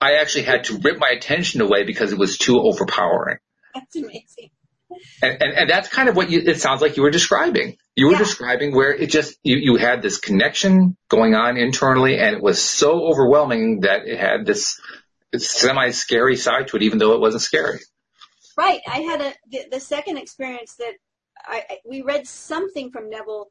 [0.00, 3.38] I actually had to rip my attention away because it was too overpowering.
[3.74, 4.50] That's amazing.
[5.22, 7.76] And, and, and that's kind of what you, it sounds like you were describing.
[7.94, 8.18] You were yeah.
[8.18, 12.60] describing where it just, you, you had this connection going on internally and it was
[12.60, 14.80] so overwhelming that it had this
[15.38, 17.80] semi scary side to it, even though it wasn't scary.
[18.56, 18.80] Right.
[18.86, 20.92] I had a, the, the second experience that
[21.46, 23.48] I, we read something from Neville,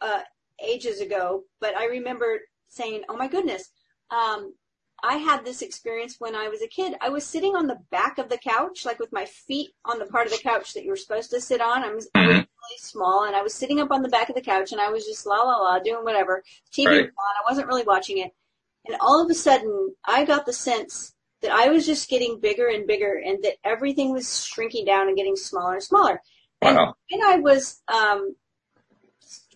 [0.00, 0.20] uh,
[0.64, 3.70] ages ago, but I remember saying, oh my goodness,
[4.10, 4.54] um,
[5.02, 6.94] I had this experience when I was a kid.
[7.00, 10.06] I was sitting on the back of the couch, like with my feet on the
[10.06, 11.84] part of the couch that you were supposed to sit on.
[11.84, 12.28] I was, mm-hmm.
[12.30, 14.90] really small and I was sitting up on the back of the couch and I
[14.90, 16.42] was just la la la doing whatever.
[16.72, 16.96] TV right.
[16.96, 17.10] was on.
[17.10, 18.32] I wasn't really watching it.
[18.86, 22.68] And all of a sudden I got the sense that I was just getting bigger
[22.68, 26.20] and bigger and that everything was shrinking down and getting smaller and smaller.
[26.62, 26.94] Wow.
[27.10, 28.34] And when I was, um,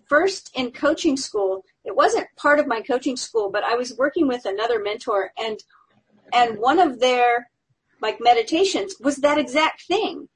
[0.09, 4.27] first in coaching school, it wasn't part of my coaching school, but I was working
[4.29, 5.59] with another mentor and,
[6.33, 7.49] and one of their
[8.03, 10.29] like meditations was that exact thing.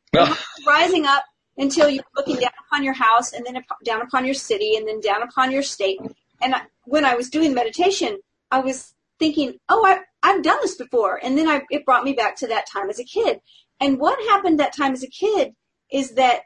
[0.67, 1.25] rising up
[1.57, 5.01] until you're looking down upon your house and then down upon your city and then
[5.01, 5.99] down upon your state.
[6.41, 8.19] And I, when I was doing meditation,
[8.51, 11.21] I was thinking, oh, I, I've done this before.
[11.23, 13.41] And then I, it brought me back to that time as a kid.
[13.81, 15.55] And what happened that time as a kid
[15.91, 16.43] is that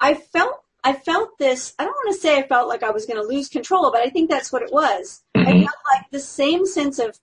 [0.00, 3.06] I felt I felt this, I don't want to say I felt like I was
[3.06, 5.24] going to lose control, but I think that's what it was.
[5.36, 5.48] Mm-hmm.
[5.48, 7.18] I felt like the same sense of,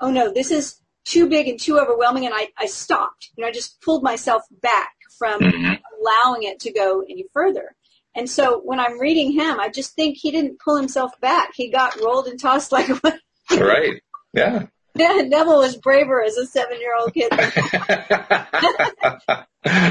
[0.00, 3.30] oh no, this is too big and too overwhelming and I, I stopped.
[3.34, 5.74] You know, I just pulled myself back from mm-hmm.
[5.98, 7.75] allowing it to go any further.
[8.16, 11.50] And so when I'm reading him, I just think he didn't pull himself back.
[11.54, 12.98] He got rolled and tossed like a
[13.50, 14.02] Right.
[14.32, 14.66] Yeah.
[14.94, 17.30] Yeah, Neville was braver as a seven year old kid.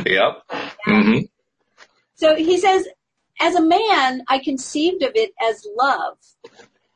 [0.07, 0.41] yep.
[0.87, 1.19] Mm-hmm.
[2.15, 2.87] So he says,
[3.39, 6.17] as a man, I conceived of it as love.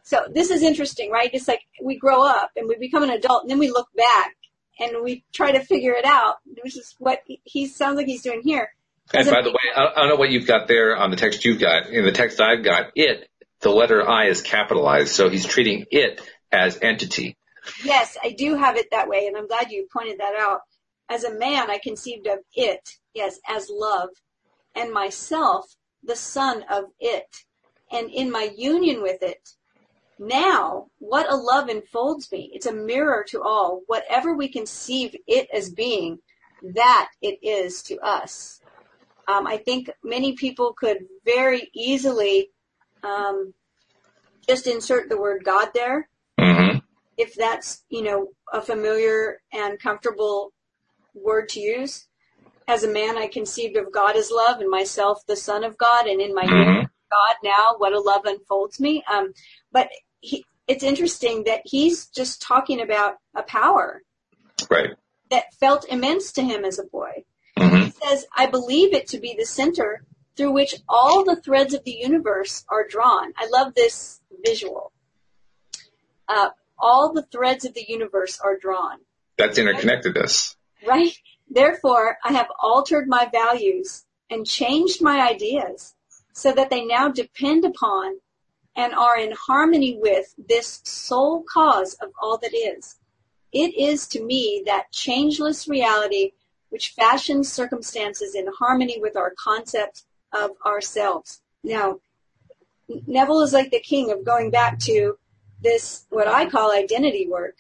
[0.01, 1.29] So this is interesting, right?
[1.31, 4.35] It's like we grow up and we become an adult and then we look back
[4.79, 8.41] and we try to figure it out, which is what he sounds like he's doing
[8.43, 8.71] here.
[9.13, 11.59] And by the way, I don't know what you've got there on the text you've
[11.59, 11.87] got.
[11.89, 13.27] In the text I've got, it,
[13.61, 17.35] the letter I is capitalized, so he's treating it as entity.
[17.83, 20.61] Yes, I do have it that way, and I'm glad you pointed that out.
[21.09, 24.09] As a man, I conceived of it, yes, as love,
[24.75, 27.43] and myself, the son of it,
[27.91, 29.49] and in my union with it.
[30.19, 32.51] Now, what a love enfolds me.
[32.53, 33.81] It's a mirror to all.
[33.87, 36.19] Whatever we conceive it as being,
[36.61, 38.58] that it is to us.
[39.29, 42.49] Um, I think many people could very easily
[43.03, 43.53] um,
[44.47, 46.09] just insert the word God there.
[46.39, 46.79] Mm-hmm.
[47.15, 50.51] If that's, you know, a familiar and comfortable
[51.13, 52.07] word to use.
[52.67, 56.07] As a man, I conceived of God as love and myself the son of God
[56.07, 56.85] and in my mm-hmm.
[57.11, 59.03] God now, what a love unfolds me.
[59.11, 59.33] Um,
[59.71, 59.89] but
[60.21, 64.01] he, it's interesting that he's just talking about a power.
[64.69, 64.91] Right.
[65.29, 67.25] That felt immense to him as a boy.
[67.59, 67.85] Mm-hmm.
[67.85, 70.03] He says, I believe it to be the center
[70.35, 73.33] through which all the threads of the universe are drawn.
[73.37, 74.93] I love this visual.
[76.27, 78.99] Uh, all the threads of the universe are drawn.
[79.37, 80.55] That's interconnectedness.
[80.87, 81.11] Right?
[81.49, 85.95] Therefore, I have altered my values and changed my ideas
[86.33, 88.19] so that they now depend upon
[88.75, 92.95] and are in harmony with this sole cause of all that is.
[93.51, 96.31] It is to me that changeless reality
[96.69, 100.03] which fashions circumstances in harmony with our concept
[100.33, 101.41] of ourselves.
[101.63, 101.99] Now,
[103.07, 105.17] Neville is like the king of going back to
[105.61, 107.55] this, what I call identity work,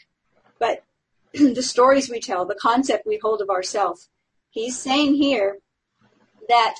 [0.59, 0.83] but
[1.33, 4.09] the stories we tell, the concept we hold of ourselves.
[4.49, 5.59] He's saying here
[6.47, 6.75] that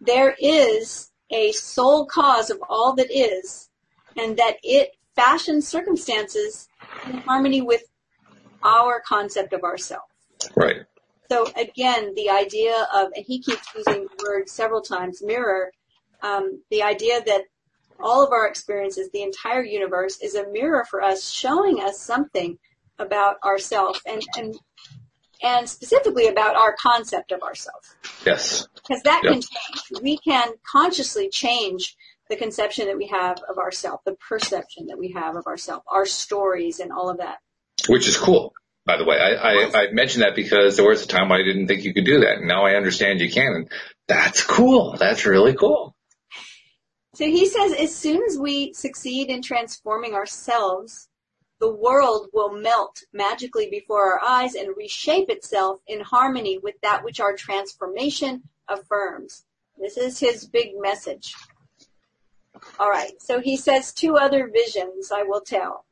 [0.00, 3.68] there is a sole cause of all that is,
[4.16, 6.68] and that it fashions circumstances
[7.06, 7.82] in harmony with
[8.62, 10.04] our concept of ourselves.
[10.56, 10.82] Right.
[11.30, 15.72] So again, the idea of, and he keeps using the word several times, mirror,
[16.22, 17.42] um, the idea that
[18.00, 22.58] all of our experiences, the entire universe is a mirror for us, showing us something
[22.98, 24.56] about ourselves and, and,
[25.42, 27.94] and specifically about our concept of ourselves.
[28.24, 28.66] Yes.
[28.74, 29.32] Because that yep.
[29.32, 30.02] can change.
[30.02, 31.96] We can consciously change
[32.30, 36.06] the conception that we have of ourselves, the perception that we have of ourselves, our
[36.06, 37.38] stories and all of that.
[37.88, 38.54] Which is cool
[38.88, 39.18] by the way.
[39.18, 42.06] I, I, I mentioned that because there was a time I didn't think you could
[42.06, 42.38] do that.
[42.38, 43.52] And now I understand you can.
[43.54, 43.70] And
[44.08, 44.96] that's cool.
[44.96, 45.94] That's really cool.
[47.14, 51.06] So he says as soon as we succeed in transforming ourselves,
[51.60, 57.04] the world will melt magically before our eyes and reshape itself in harmony with that
[57.04, 59.44] which our transformation affirms.
[59.76, 61.34] This is his big message.
[62.80, 63.20] All right.
[63.20, 65.84] So he says two other visions I will tell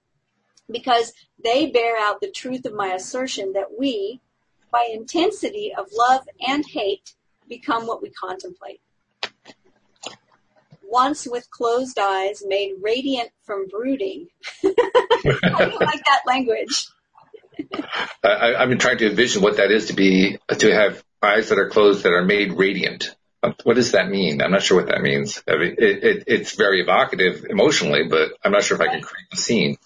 [0.70, 4.20] because they bear out the truth of my assertion that we,
[4.72, 7.14] by intensity of love and hate,
[7.48, 8.80] become what we contemplate.
[10.82, 14.28] Once with closed eyes, made radiant from brooding.
[14.64, 16.86] I don't like that language.
[18.22, 21.58] I, I've been trying to envision what that is to be to have eyes that
[21.58, 23.14] are closed that are made radiant.
[23.42, 24.42] Um, what does that mean?
[24.42, 25.42] I'm not sure what that means.
[25.48, 29.02] I mean, it, it, it's very evocative emotionally, but I'm not sure if I can
[29.02, 29.76] create the scene.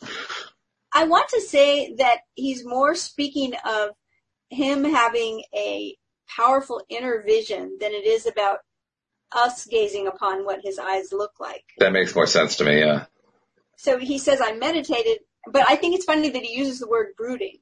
[0.92, 3.90] I want to say that he's more speaking of
[4.48, 5.96] him having a
[6.37, 8.59] powerful inner vision than it is about
[9.33, 11.64] us gazing upon what his eyes look like.
[11.79, 13.07] That makes more sense to me, yeah.
[13.76, 15.18] So he says, I meditated,
[15.50, 17.59] but I think it's funny that he uses the word brooding.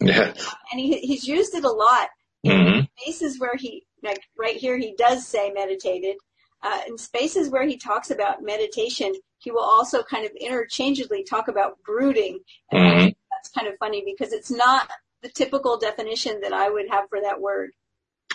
[0.00, 0.34] Yeah.
[0.72, 2.08] And he, he's used it a lot
[2.42, 2.80] in mm-hmm.
[2.98, 6.16] spaces where he, like right here, he does say meditated.
[6.62, 11.48] Uh, in spaces where he talks about meditation, he will also kind of interchangeably talk
[11.48, 12.38] about brooding.
[12.70, 13.08] And mm-hmm.
[13.30, 14.88] that's kind of funny because it's not
[15.22, 17.70] the typical definition that I would have for that word.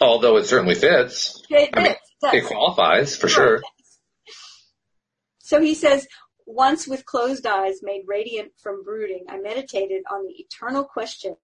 [0.01, 1.41] Although it certainly fits.
[1.49, 1.97] It, I mean, it,
[2.33, 3.61] it qualifies for sure.
[5.39, 6.07] So he says,
[6.45, 11.35] once with closed eyes made radiant from brooding, I meditated on the eternal question,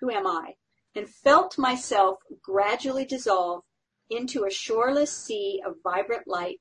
[0.00, 0.54] who am I?
[0.94, 3.62] And felt myself gradually dissolve
[4.10, 6.60] into a shoreless sea of vibrant light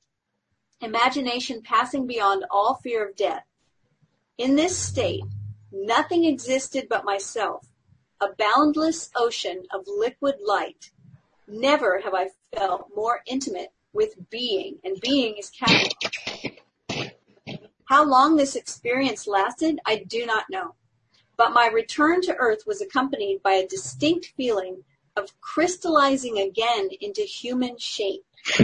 [0.82, 3.44] imagination passing beyond all fear of death.
[4.38, 5.24] In this state,
[5.72, 7.68] nothing existed but myself,
[8.22, 10.92] a boundless ocean of liquid light.
[11.48, 15.98] Never have I felt more intimate with being, and being is capital.
[17.86, 20.76] How long this experience lasted, I do not know.
[21.38, 24.84] But my return to earth was accompanied by a distinct feeling
[25.20, 28.26] of crystallizing again into human shape.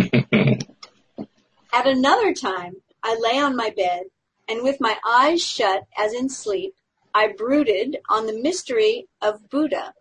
[1.74, 4.04] At another time, I lay on my bed,
[4.48, 6.74] and with my eyes shut as in sleep,
[7.14, 9.94] I brooded on the mystery of Buddha.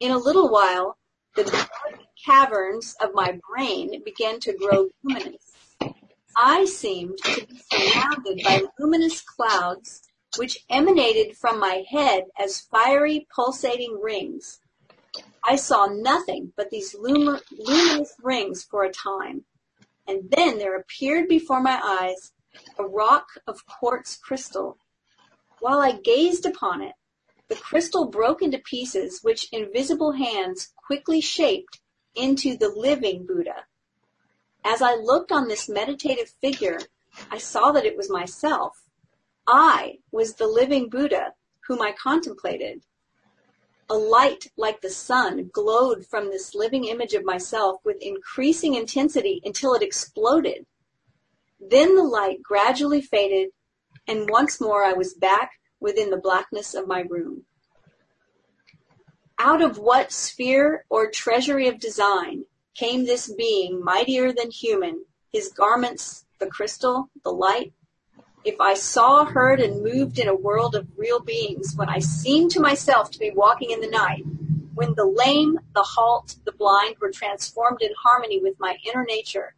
[0.00, 0.98] In a little while,
[1.36, 1.70] the dark
[2.24, 5.52] caverns of my brain began to grow luminous.
[6.36, 10.02] I seemed to be surrounded by luminous clouds
[10.36, 14.59] which emanated from my head as fiery pulsating rings.
[15.44, 19.44] I saw nothing but these lum- luminous rings for a time.
[20.06, 22.32] And then there appeared before my eyes
[22.78, 24.78] a rock of quartz crystal.
[25.60, 26.94] While I gazed upon it,
[27.48, 31.80] the crystal broke into pieces which invisible hands quickly shaped
[32.14, 33.66] into the living Buddha.
[34.64, 36.80] As I looked on this meditative figure,
[37.30, 38.84] I saw that it was myself.
[39.46, 41.34] I was the living Buddha
[41.66, 42.82] whom I contemplated.
[43.90, 49.42] A light like the sun glowed from this living image of myself with increasing intensity
[49.44, 50.64] until it exploded.
[51.58, 53.50] Then the light gradually faded,
[54.06, 55.50] and once more I was back
[55.80, 57.46] within the blackness of my room.
[59.40, 62.44] Out of what sphere or treasury of design
[62.76, 67.72] came this being mightier than human, his garments the crystal, the light,
[68.44, 72.50] if I saw, heard, and moved in a world of real beings, when I seemed
[72.52, 74.24] to myself to be walking in the night,
[74.74, 79.54] when the lame, the halt, the blind were transformed in harmony with my inner nature,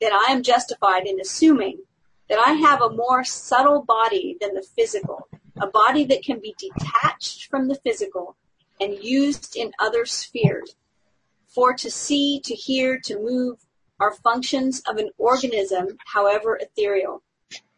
[0.00, 1.82] then I am justified in assuming
[2.28, 5.28] that I have a more subtle body than the physical,
[5.60, 8.36] a body that can be detached from the physical
[8.80, 10.74] and used in other spheres.
[11.46, 13.58] For to see, to hear, to move
[14.00, 17.22] are functions of an organism, however ethereal.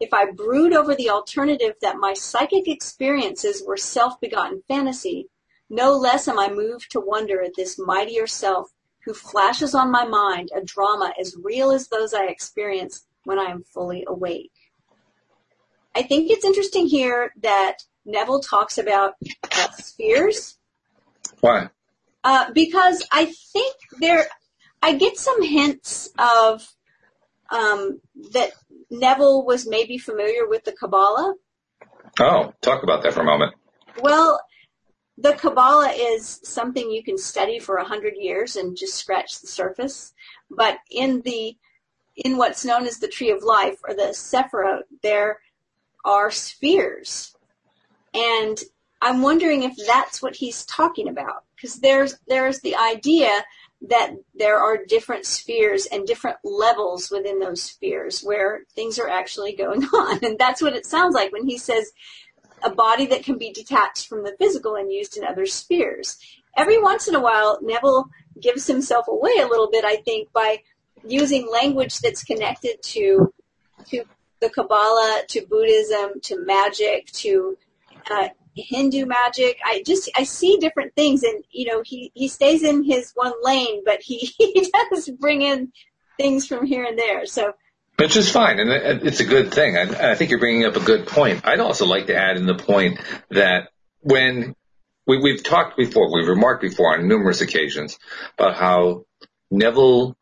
[0.01, 5.29] If I brood over the alternative that my psychic experiences were self-begotten fantasy,
[5.69, 8.71] no less am I moved to wonder at this mightier self
[9.05, 13.45] who flashes on my mind a drama as real as those I experience when I
[13.45, 14.53] am fully awake.
[15.95, 19.15] I think it's interesting here that Neville talks about
[19.53, 20.59] uh, spheres.
[21.41, 21.71] Why?
[22.23, 24.27] Uh, because I think there,
[24.83, 26.69] I get some hints of
[27.51, 28.01] um,
[28.33, 28.51] that
[28.91, 31.35] Neville was maybe familiar with the Kabbalah.
[32.21, 33.55] Oh, talk about that for a moment.
[34.01, 34.41] Well,
[35.19, 39.47] the Kabbalah is something you can study for a hundred years and just scratch the
[39.47, 40.13] surface.
[40.51, 41.57] But in the
[42.17, 45.41] in what's known as the Tree of Life or the Sephirot, there
[46.05, 47.35] are spheres,
[48.15, 48.59] and
[49.03, 53.45] I'm wondering if that's what he's talking about because there's there's the idea
[53.83, 59.55] that there are different spheres and different levels within those spheres where things are actually
[59.55, 60.25] going on.
[60.25, 61.93] And that's what it sounds like when he says
[62.63, 66.19] a body that can be detached from the physical and used in other spheres.
[66.57, 68.09] Every once in a while, Neville
[68.41, 70.63] gives himself away a little bit, I think, by
[71.05, 73.33] using language that's connected to
[73.91, 74.05] to
[74.41, 77.57] the Kabbalah, to Buddhism, to magic, to
[78.11, 79.59] uh, Hindu magic.
[79.65, 83.33] I just I see different things, and you know he he stays in his one
[83.43, 85.73] lane, but he he does bring in
[86.17, 87.27] things from here and there.
[87.27, 87.53] So.
[87.99, 88.71] Which is fine, and
[89.07, 89.75] it's a good thing.
[89.79, 91.47] I, I think you're bringing up a good point.
[91.47, 93.71] I'd also like to add in the point that
[94.03, 94.55] when
[95.07, 97.99] we, we've talked before, we've remarked before on numerous occasions
[98.37, 99.07] about how
[99.51, 100.15] Neville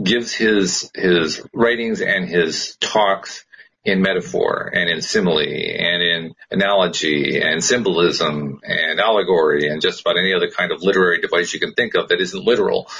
[0.00, 3.45] gives his his writings and his talks
[3.86, 10.18] in metaphor and in simile and in analogy and symbolism and allegory and just about
[10.18, 12.90] any other kind of literary device you can think of that isn't literal.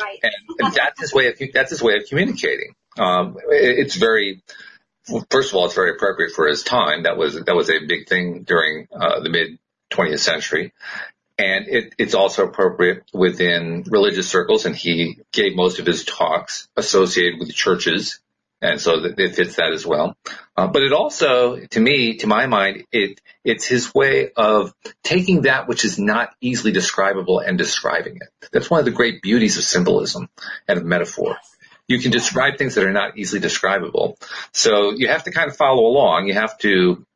[0.00, 0.20] Right.
[0.22, 2.76] And, and that's his way of that's his way of communicating.
[2.96, 4.42] Um, it, it's very
[5.28, 7.02] first of all, it's very appropriate for his time.
[7.02, 9.58] That was that was a big thing during uh, the mid
[9.90, 10.72] 20th century.
[11.36, 16.68] And it, it's also appropriate within religious circles, and he gave most of his talks
[16.76, 18.18] associated with churches
[18.60, 20.16] and so it fits that as well.
[20.56, 25.42] Uh, but it also, to me, to my mind, it it's his way of taking
[25.42, 28.48] that which is not easily describable and describing it.
[28.52, 30.28] That's one of the great beauties of symbolism
[30.66, 31.36] and of metaphor.
[31.86, 34.18] You can describe things that are not easily describable.
[34.52, 36.26] So you have to kind of follow along.
[36.26, 36.68] You have to,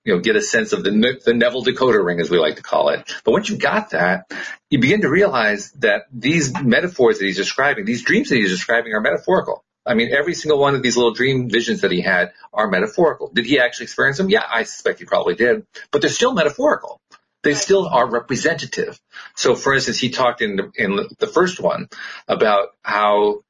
[0.05, 2.62] you know, get a sense of the, the Neville decoder ring, as we like to
[2.62, 3.12] call it.
[3.22, 4.32] But once you've got that,
[4.70, 8.95] you begin to realize that these metaphors that he's describing, these dreams that he's describing
[8.95, 9.62] are metaphorical.
[9.85, 13.30] I mean, every single one of these little dream visions that he had are metaphorical.
[13.33, 14.30] Did he actually experience them?
[14.30, 17.01] Yeah, I suspect he probably did, but they're still metaphorical.
[17.43, 19.01] They still are representative.
[19.35, 21.89] So, for instance, he talked in the, in the first one
[22.28, 23.43] about how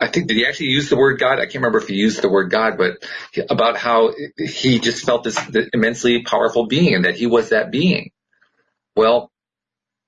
[0.00, 1.38] I think did he actually use the word God?
[1.38, 3.04] I can't remember if he used the word God, but
[3.50, 5.38] about how he just felt this
[5.72, 8.10] immensely powerful being and that he was that being.
[8.96, 9.30] Well,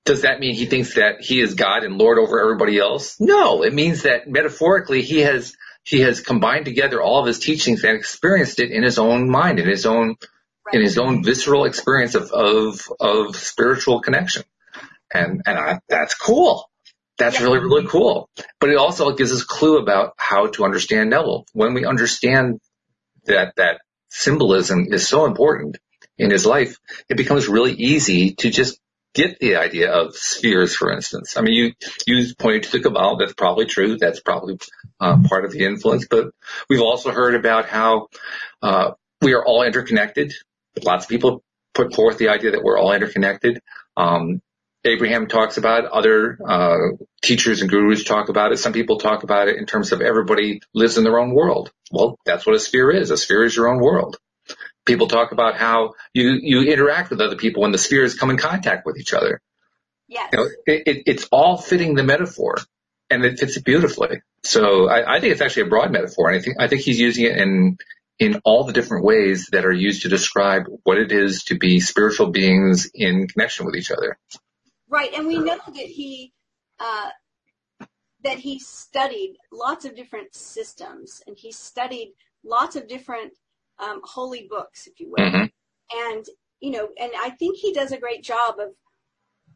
[0.05, 3.15] does that mean he thinks that he is God and Lord over everybody else?
[3.19, 7.83] No, it means that metaphorically he has he has combined together all of his teachings
[7.83, 10.15] and experienced it in his own mind, in his own
[10.65, 10.75] right.
[10.75, 14.43] in his own visceral experience of of of spiritual connection,
[15.13, 16.69] and and I, that's cool.
[17.17, 17.45] That's yeah.
[17.45, 18.29] really really cool.
[18.59, 21.45] But it also gives us a clue about how to understand Neville.
[21.53, 22.59] When we understand
[23.25, 25.77] that that symbolism is so important
[26.17, 26.77] in his life,
[27.09, 28.79] it becomes really easy to just
[29.13, 31.37] get the idea of spheres, for instance.
[31.37, 31.73] I mean, you
[32.07, 33.17] you pointed to the Kabbalah.
[33.19, 33.97] That's probably true.
[33.97, 34.57] That's probably
[34.99, 36.07] uh, part of the influence.
[36.09, 36.31] But
[36.69, 38.07] we've also heard about how
[38.61, 38.91] uh,
[39.21, 40.33] we are all interconnected.
[40.83, 41.43] Lots of people
[41.73, 43.61] put forth the idea that we're all interconnected.
[43.95, 44.41] Um,
[44.85, 45.91] Abraham talks about it.
[45.91, 46.77] Other uh,
[47.21, 48.57] teachers and gurus talk about it.
[48.57, 51.71] Some people talk about it in terms of everybody lives in their own world.
[51.91, 53.09] Well, that's what a sphere is.
[53.09, 54.17] A sphere is your own world
[54.85, 58.37] people talk about how you, you interact with other people when the spheres come in
[58.37, 59.41] contact with each other.
[60.07, 60.29] Yes.
[60.31, 62.57] You know, it, it, it's all fitting the metaphor
[63.09, 64.21] and it fits it beautifully.
[64.43, 66.99] So I, I think it's actually a broad metaphor and I think, I think he's
[66.99, 67.77] using it in,
[68.19, 71.79] in all the different ways that are used to describe what it is to be
[71.79, 74.17] spiritual beings in connection with each other.
[74.89, 75.13] Right.
[75.13, 76.33] And we know that he,
[76.79, 77.09] uh,
[78.23, 82.13] that he studied lots of different systems and he studied
[82.43, 83.33] lots of different
[83.79, 85.25] um, holy books, if you will.
[85.25, 85.45] Mm-hmm.
[86.11, 86.25] And,
[86.59, 88.69] you know, and I think he does a great job of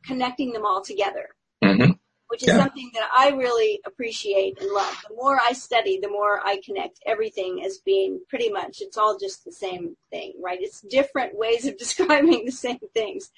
[0.06, 1.30] connecting them all together.
[1.64, 1.92] Mm-hmm.
[2.30, 2.58] Which is yeah.
[2.58, 5.02] something that I really appreciate and love.
[5.08, 9.18] The more I study, the more I connect everything as being pretty much, it's all
[9.18, 10.60] just the same thing, right?
[10.60, 13.32] It's different ways of describing the same things.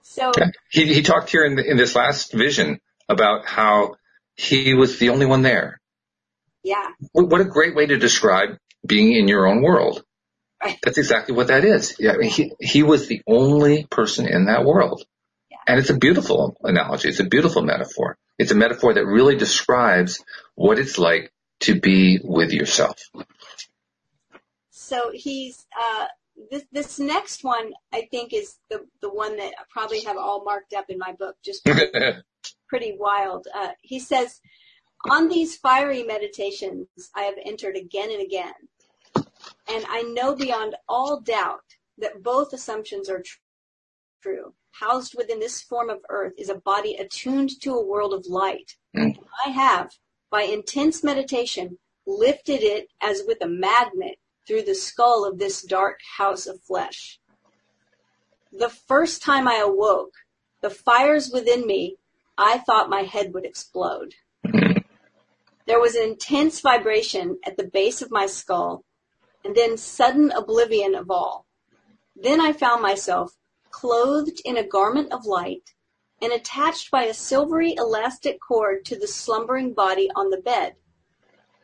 [0.00, 0.46] So yeah.
[0.70, 3.96] he, he talked here in, the, in this last vision about how
[4.34, 5.80] he was the only one there.
[6.62, 6.88] Yeah.
[7.12, 8.56] What a great way to describe
[8.86, 10.02] being in your own world.
[10.62, 10.78] Right.
[10.82, 11.96] That's exactly what that is.
[11.98, 15.04] Yeah, he, he was the only person in that world.
[15.50, 15.58] Yeah.
[15.66, 17.08] And it's a beautiful analogy.
[17.08, 18.16] It's a beautiful metaphor.
[18.38, 20.24] It's a metaphor that really describes
[20.54, 22.98] what it's like to be with yourself.
[24.70, 26.06] So he's, uh,
[26.50, 30.44] this, this next one, I think, is the, the one that I probably have all
[30.44, 31.90] marked up in my book, just pretty,
[32.68, 33.46] pretty wild.
[33.54, 34.40] Uh, he says,
[35.10, 38.52] on these fiery meditations, I have entered again and again
[39.68, 41.60] and I know beyond all doubt
[41.98, 43.38] that both assumptions are tr-
[44.22, 44.54] true.
[44.72, 48.76] Housed within this form of earth is a body attuned to a world of light.
[48.94, 49.16] Mm.
[49.44, 49.90] I have,
[50.30, 56.00] by intense meditation, lifted it as with a magnet through the skull of this dark
[56.18, 57.18] house of flesh.
[58.52, 60.12] The first time I awoke,
[60.60, 61.96] the fires within me,
[62.38, 64.14] I thought my head would explode.
[64.46, 64.84] Mm.
[65.66, 68.84] There was an intense vibration at the base of my skull
[69.46, 71.46] and then sudden oblivion of all.
[72.16, 73.36] Then I found myself
[73.70, 75.72] clothed in a garment of light
[76.20, 80.74] and attached by a silvery elastic cord to the slumbering body on the bed.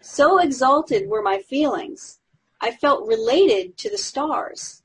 [0.00, 2.20] So exalted were my feelings,
[2.60, 4.84] I felt related to the stars.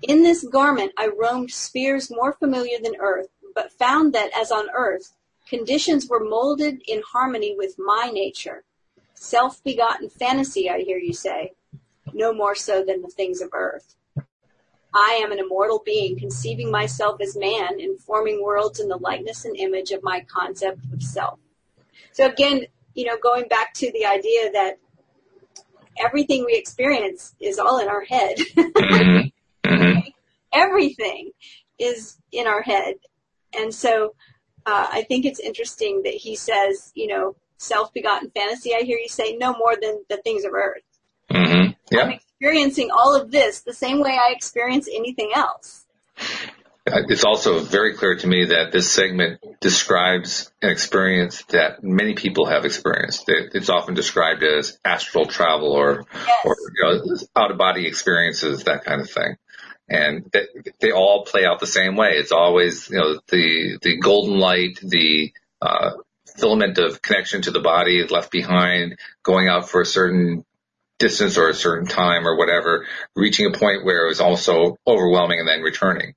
[0.00, 4.68] In this garment I roamed spheres more familiar than earth, but found that as on
[4.72, 5.16] earth,
[5.48, 8.62] conditions were molded in harmony with my nature.
[9.14, 11.54] Self-begotten fantasy, I hear you say
[12.14, 13.94] no more so than the things of earth.
[14.94, 19.44] I am an immortal being, conceiving myself as man and forming worlds in the likeness
[19.44, 21.40] and image of my concept of self.
[22.12, 24.78] So again, you know, going back to the idea that
[25.98, 28.36] everything we experience is all in our head.
[29.64, 29.72] Mm-hmm.
[29.72, 30.08] mm-hmm.
[30.52, 31.30] Everything
[31.78, 32.94] is in our head.
[33.58, 34.14] And so
[34.66, 39.08] uh, I think it's interesting that he says, you know, self-begotten fantasy, I hear you
[39.08, 40.82] say, no more than the things of earth.
[41.30, 41.72] Mm-hmm.
[41.94, 42.02] Yeah.
[42.02, 45.86] I'm experiencing all of this the same way I experience anything else.
[46.86, 52.14] Uh, it's also very clear to me that this segment describes an experience that many
[52.14, 53.24] people have experienced.
[53.28, 56.36] It's often described as astral travel or, yes.
[56.44, 59.36] or you know, out of body experiences, that kind of thing.
[59.88, 60.46] And they,
[60.80, 62.12] they, all play out the same way.
[62.16, 65.90] It's always, you know, the, the golden light, the, uh,
[66.36, 70.44] filament of connection to the body left behind, going out for a certain
[70.98, 72.86] distance or a certain time or whatever,
[73.16, 76.14] reaching a point where it was also overwhelming and then returning.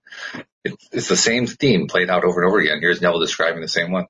[0.63, 2.79] It's, it's the same theme played out over and over again.
[2.79, 4.05] Here's Neville describing the same one.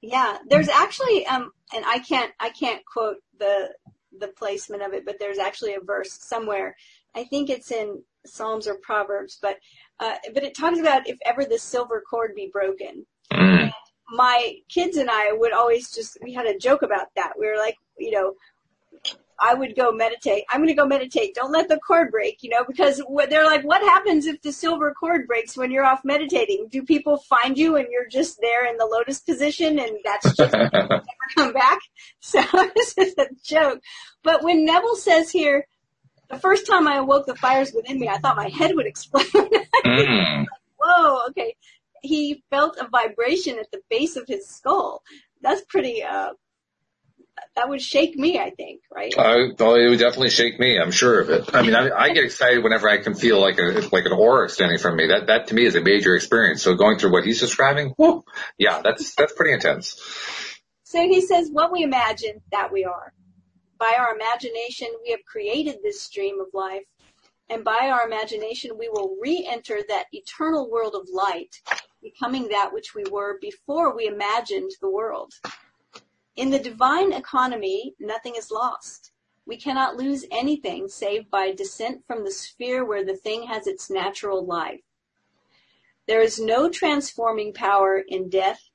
[0.00, 3.70] Yeah, there's actually, um, and I can't, I can't quote the,
[4.18, 6.76] the placement of it, but there's actually a verse somewhere.
[7.14, 9.58] I think it's in Psalms or Proverbs, but,
[10.00, 13.06] uh, but it talks about if ever the silver cord be broken.
[13.32, 13.72] Mm.
[14.10, 17.32] My kids and I would always just, we had a joke about that.
[17.38, 18.34] We were like, you know,
[19.44, 20.44] I would go meditate.
[20.48, 21.34] I'm going to go meditate.
[21.34, 24.94] Don't let the cord break, you know, because they're like, what happens if the silver
[24.98, 26.68] cord breaks when you're off meditating?
[26.70, 30.52] Do people find you and you're just there in the lotus position and that's just
[30.72, 31.02] never
[31.36, 31.78] come back?
[32.20, 32.40] So
[32.74, 33.80] this is a joke.
[34.22, 35.66] But when Neville says here,
[36.30, 39.26] the first time I awoke the fires within me, I thought my head would explode.
[39.84, 40.46] mm.
[40.78, 41.54] Whoa, okay.
[42.00, 45.02] He felt a vibration at the base of his skull.
[45.42, 46.30] That's pretty, uh,
[47.56, 49.14] that would shake me, I think, right?
[49.16, 50.78] Uh, well, it would definitely shake me.
[50.78, 51.54] I'm sure of it.
[51.54, 54.48] I mean, I, I get excited whenever I can feel like a like an aura
[54.48, 55.08] standing from me.
[55.08, 56.62] That that to me is a major experience.
[56.62, 57.94] So going through what he's describing,
[58.58, 60.00] yeah, that's that's pretty intense.
[60.82, 63.12] So he says, "What we imagine, that we are.
[63.78, 66.84] By our imagination, we have created this stream of life,
[67.50, 71.54] and by our imagination, we will re-enter that eternal world of light,
[72.02, 75.32] becoming that which we were before we imagined the world."
[76.36, 79.12] In the divine economy, nothing is lost.
[79.46, 83.88] We cannot lose anything save by descent from the sphere where the thing has its
[83.88, 84.80] natural life.
[86.06, 88.68] There is no transforming power in death,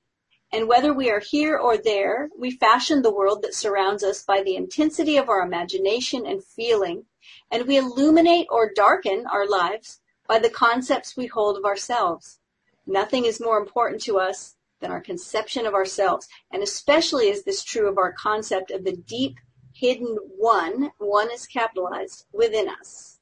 [0.53, 4.41] and whether we are here or there, we fashion the world that surrounds us by
[4.41, 7.07] the intensity of our imagination and feeling,
[7.51, 12.39] and we illuminate or darken our lives by the concepts we hold of ourselves.
[12.87, 16.27] Nothing is more important to us than our conception of ourselves.
[16.51, 19.37] And especially is this true of our concept of the deep
[19.73, 23.19] hidden one, one is capitalized, within us.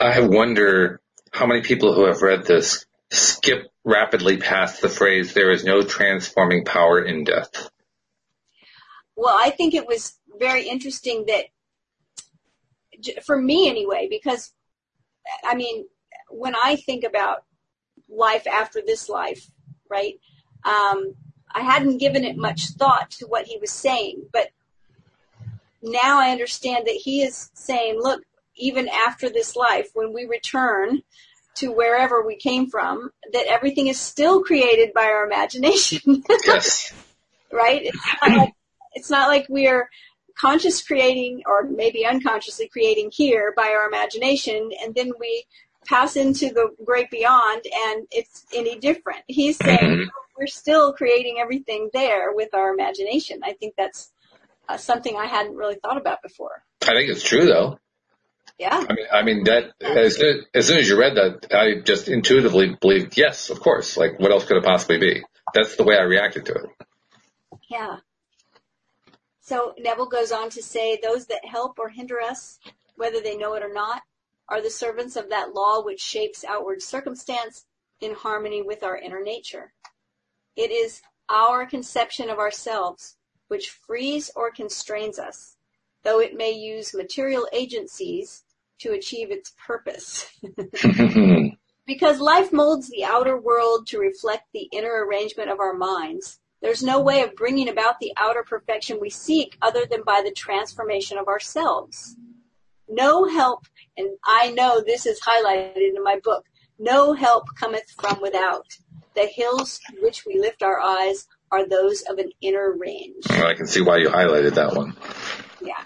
[0.00, 1.00] I wonder
[1.32, 5.82] how many people who have read this skip rapidly past the phrase, there is no
[5.82, 7.70] transforming power in death.
[9.14, 11.44] Well, I think it was very interesting that,
[13.24, 14.52] for me anyway, because,
[15.44, 15.86] I mean,
[16.28, 17.44] when I think about
[18.08, 19.46] life after this life,
[19.90, 20.18] right?
[20.64, 21.14] Um,
[21.54, 24.48] I hadn't given it much thought to what he was saying, but
[25.82, 28.22] now I understand that he is saying, look,
[28.56, 31.02] even after this life, when we return
[31.56, 36.22] to wherever we came from, that everything is still created by our imagination.
[36.44, 36.92] yes.
[37.52, 37.82] right?
[37.84, 38.52] It's not, like,
[38.92, 39.88] it's not like we're
[40.38, 45.44] conscious creating or maybe unconsciously creating here by our imagination and then we
[45.86, 49.22] pass into the great beyond and it's any different.
[49.26, 50.08] He's saying mm-hmm.
[50.36, 53.40] we're still creating everything there with our imagination.
[53.44, 54.12] I think that's
[54.68, 56.62] uh, something I hadn't really thought about before.
[56.82, 57.78] I think it's true though.
[58.58, 58.74] Yeah.
[58.74, 62.08] I mean, I mean that as soon, as soon as you read that, I just
[62.08, 63.96] intuitively believed, yes, of course.
[63.96, 65.22] Like, what else could it possibly be?
[65.52, 66.70] That's the way I reacted to it.
[67.68, 67.98] Yeah.
[69.40, 72.58] So Neville goes on to say, those that help or hinder us,
[72.96, 74.02] whether they know it or not,
[74.48, 77.66] are the servants of that law which shapes outward circumstance
[78.00, 79.72] in harmony with our inner nature.
[80.54, 83.16] It is our conception of ourselves
[83.48, 85.56] which frees or constrains us,
[86.02, 88.42] though it may use material agencies
[88.80, 90.26] to achieve its purpose.
[91.86, 96.82] because life molds the outer world to reflect the inner arrangement of our minds, there's
[96.82, 101.18] no way of bringing about the outer perfection we seek other than by the transformation
[101.18, 102.16] of ourselves.
[102.88, 103.66] No help,
[103.96, 106.44] and I know this is highlighted in my book,
[106.78, 108.66] no help cometh from without.
[109.14, 113.24] The hills to which we lift our eyes are those of an inner range.
[113.30, 114.94] I can see why you highlighted that one.
[115.60, 115.84] Yeah.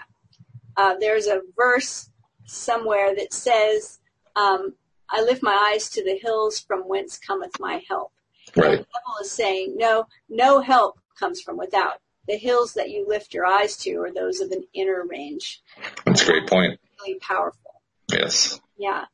[0.75, 2.09] Uh, there's a verse
[2.45, 3.99] somewhere that says,
[4.35, 4.73] um,
[5.09, 8.11] I lift my eyes to the hills from whence cometh my help.
[8.55, 8.65] Right.
[8.65, 11.99] And Neville is saying, no, no help comes from without.
[12.27, 15.61] The hills that you lift your eyes to are those of an inner range.
[16.05, 17.81] That's a great point really powerful.
[18.11, 18.59] Yes.
[18.77, 19.05] Yeah.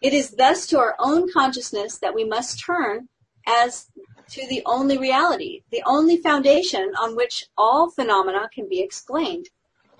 [0.00, 3.08] It is thus to our own consciousness that we must turn
[3.46, 3.88] as
[4.30, 9.48] to the only reality, the only foundation on which all phenomena can be explained.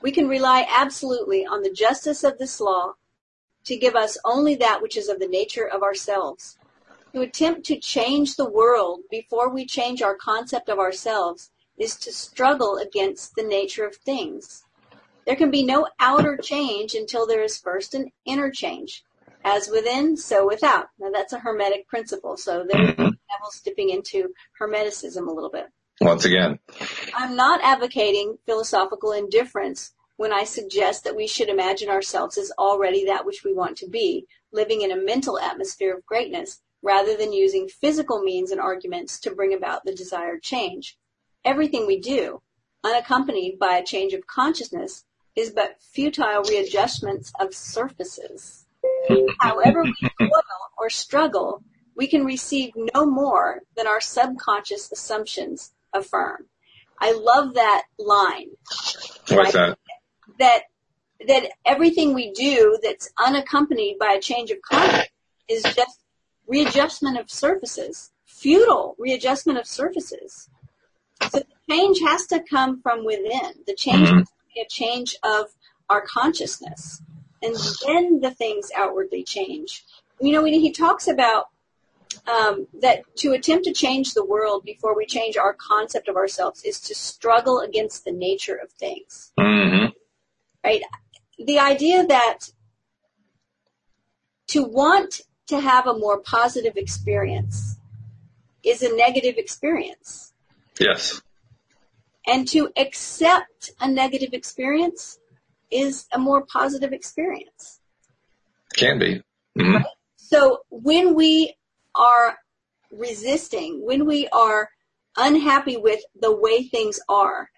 [0.02, 2.94] We can rely absolutely on the justice of this law
[3.64, 6.56] to give us only that which is of the nature of ourselves.
[7.14, 12.12] To attempt to change the world before we change our concept of ourselves is to
[12.12, 14.64] struggle against the nature of things.
[15.28, 19.04] There can be no outer change until there is first an inner change.
[19.44, 20.86] As within, so without.
[20.98, 22.38] Now that's a hermetic principle.
[22.38, 23.02] So there's mm-hmm.
[23.02, 25.66] Neville's dipping into hermeticism a little bit.
[26.00, 26.58] Once again.
[27.14, 33.04] I'm not advocating philosophical indifference when I suggest that we should imagine ourselves as already
[33.04, 37.34] that which we want to be, living in a mental atmosphere of greatness, rather than
[37.34, 40.96] using physical means and arguments to bring about the desired change.
[41.44, 42.40] Everything we do,
[42.82, 45.04] unaccompanied by a change of consciousness,
[45.38, 48.66] is but futile readjustments of surfaces.
[49.40, 50.42] However we toil
[50.76, 51.62] or struggle,
[51.94, 56.46] we can receive no more than our subconscious assumptions affirm.
[57.00, 58.48] I love that line.
[59.28, 59.78] What's that?
[60.40, 60.62] that
[61.26, 65.10] that everything we do that's unaccompanied by a change of conduct
[65.48, 66.00] is just
[66.46, 70.48] readjustment of surfaces, futile readjustment of surfaces.
[71.30, 73.52] So the change has to come from within.
[73.66, 74.18] The change mm-hmm.
[74.18, 75.46] has to be a change of
[75.88, 77.02] our consciousness.
[77.42, 79.84] And then the things outwardly change.
[80.20, 81.48] You know, when he talks about
[82.26, 86.64] um, that to attempt to change the world before we change our concept of ourselves
[86.64, 89.32] is to struggle against the nature of things.
[89.38, 89.86] Mm-hmm.
[90.64, 90.82] Right?
[91.38, 92.38] The idea that
[94.48, 97.76] to want to have a more positive experience
[98.64, 100.32] is a negative experience.
[100.78, 101.22] Yes.
[102.28, 105.18] And to accept a negative experience
[105.70, 107.80] is a more positive experience.
[108.76, 109.22] Can be.
[109.58, 109.82] Mm-hmm.
[110.16, 111.54] So when we
[111.94, 112.36] are
[112.92, 114.68] resisting, when we are
[115.16, 117.50] unhappy with the way things are,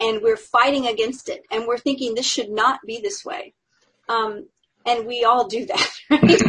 [0.00, 3.54] and we're fighting against it, and we're thinking this should not be this way,
[4.08, 4.46] um,
[4.84, 6.42] and we all do that, right?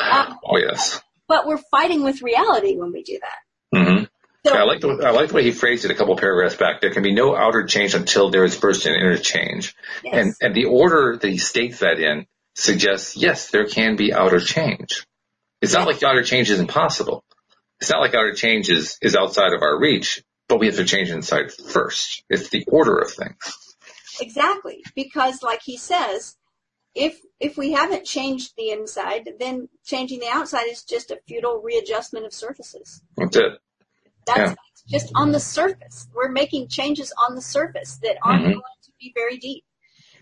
[0.00, 1.00] um, oh yes.
[1.26, 3.78] But we're fighting with reality when we do that.
[3.78, 4.03] Mm-hmm.
[4.46, 6.80] So, I like the I like the way he phrased it a couple paragraphs back.
[6.82, 9.74] There can be no outer change until there is first an inner change,
[10.04, 10.14] yes.
[10.14, 14.40] and and the order that he states that in suggests yes, there can be outer
[14.40, 15.06] change.
[15.60, 17.24] It's not like outer change is impossible.
[17.80, 20.84] It's not like outer change is, is outside of our reach, but we have to
[20.84, 22.22] change inside first.
[22.28, 23.74] It's the order of things.
[24.20, 24.82] Exactly.
[24.94, 26.36] Because like he says,
[26.94, 31.60] if if we haven't changed the inside, then changing the outside is just a futile
[31.60, 33.02] readjustment of surfaces.
[33.16, 33.52] That's it.
[34.26, 34.56] That's
[34.86, 34.98] yeah.
[34.98, 36.08] just on the surface.
[36.14, 38.52] We're making changes on the surface that aren't mm-hmm.
[38.52, 39.64] going to be very deep.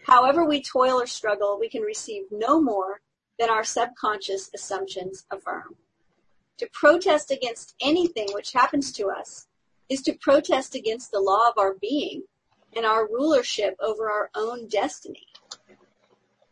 [0.07, 3.00] However we toil or struggle, we can receive no more
[3.38, 5.76] than our subconscious assumptions affirm.
[6.59, 9.46] To protest against anything which happens to us
[9.88, 12.22] is to protest against the law of our being
[12.74, 15.26] and our rulership over our own destiny.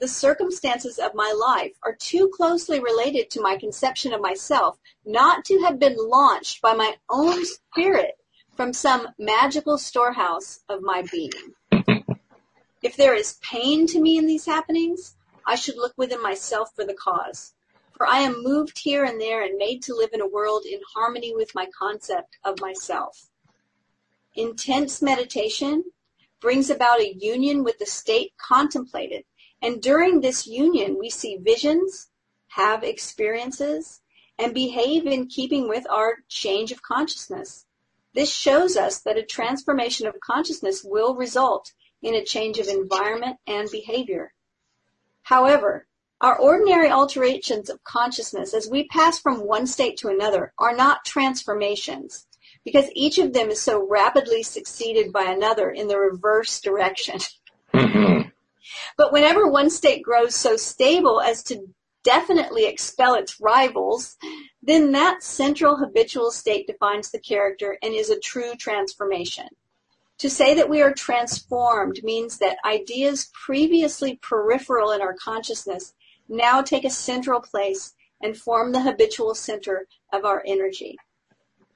[0.01, 5.45] The circumstances of my life are too closely related to my conception of myself not
[5.45, 8.15] to have been launched by my own spirit
[8.57, 11.55] from some magical storehouse of my being.
[12.83, 16.87] If there is pain to me in these happenings, I should look within myself for
[16.87, 17.53] the cause.
[17.95, 20.81] For I am moved here and there and made to live in a world in
[20.95, 23.27] harmony with my concept of myself.
[24.35, 25.85] Intense meditation
[26.41, 29.25] brings about a union with the state contemplated.
[29.63, 32.09] And during this union, we see visions,
[32.49, 34.01] have experiences,
[34.39, 37.67] and behave in keeping with our change of consciousness.
[38.15, 43.37] This shows us that a transformation of consciousness will result in a change of environment
[43.47, 44.33] and behavior.
[45.23, 45.87] However,
[46.21, 51.05] our ordinary alterations of consciousness as we pass from one state to another are not
[51.05, 52.27] transformations
[52.65, 57.21] because each of them is so rapidly succeeded by another in the reverse direction.
[57.73, 58.29] Mm-hmm.
[58.97, 61.67] But whenever one state grows so stable as to
[62.03, 64.17] definitely expel its rivals,
[64.63, 69.49] then that central habitual state defines the character and is a true transformation.
[70.19, 75.95] To say that we are transformed means that ideas previously peripheral in our consciousness
[76.29, 80.97] now take a central place and form the habitual center of our energy.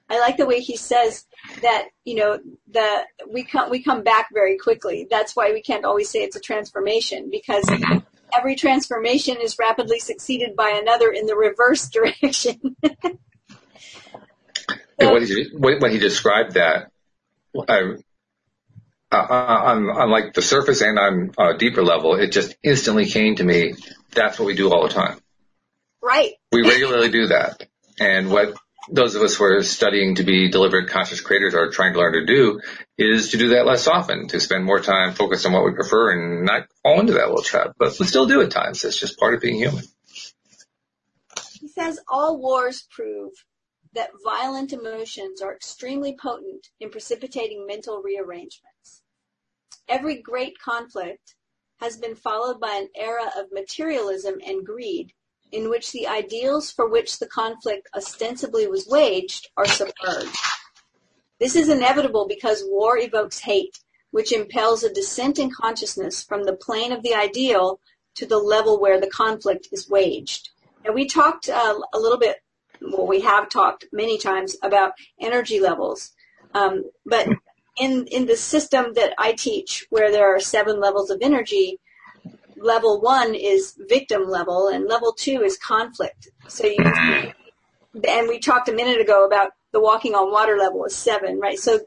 [0.09, 1.25] I like the way he says
[1.63, 2.39] that, you know,
[2.71, 5.07] the, we come, we come back very quickly.
[5.11, 7.65] That's why we can't always say it's a transformation because
[8.37, 12.77] every transformation is rapidly succeeded by another in the reverse direction.
[15.01, 16.91] so, when, he, when he described that,
[17.69, 17.95] I,
[19.11, 23.37] uh, on, on like the surface and on a deeper level, it just instantly came
[23.37, 23.75] to me.
[24.11, 25.19] That's what we do all the time.
[26.03, 26.33] Right.
[26.53, 27.67] We regularly do that.
[27.99, 28.55] And what
[28.91, 32.13] those of us who are studying to be deliberate conscious creators are trying to learn
[32.15, 32.61] to do
[32.99, 36.13] is to do that less often, to spend more time focused on what we prefer
[36.13, 37.75] and not fall into that little trap.
[37.79, 38.85] But we still do at times.
[38.85, 39.85] It's just part of being human.
[41.61, 43.33] He says all wars prove
[43.95, 49.03] that violent emotions are extremely potent in precipitating mental rearrangements.
[49.89, 51.37] Every great conflict
[51.81, 55.13] has been followed by an era of materialism and greed
[55.55, 60.37] in which the ideals for which the conflict ostensibly was waged are submerged.
[61.39, 63.79] This is inevitable because war evokes hate,
[64.11, 67.79] which impels a descent in consciousness from the plane of the ideal
[68.17, 70.51] to the level where the conflict is waged.
[70.85, 72.37] And we talked uh, a little bit,
[72.81, 76.13] well, we have talked many times about energy levels.
[76.53, 77.29] Um, but
[77.77, 81.81] in in the system that I teach, where there are seven levels of energy,
[82.57, 86.29] level one is victim level, and level two is conflict.
[86.49, 86.77] So you,
[88.09, 91.59] and we talked a minute ago about the walking on water level is seven, right?
[91.59, 91.81] So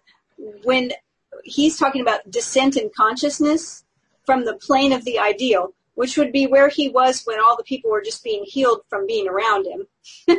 [0.63, 0.91] when
[1.43, 3.83] he's talking about descent in consciousness
[4.25, 7.63] from the plane of the ideal, which would be where he was when all the
[7.63, 9.87] people were just being healed from being around him,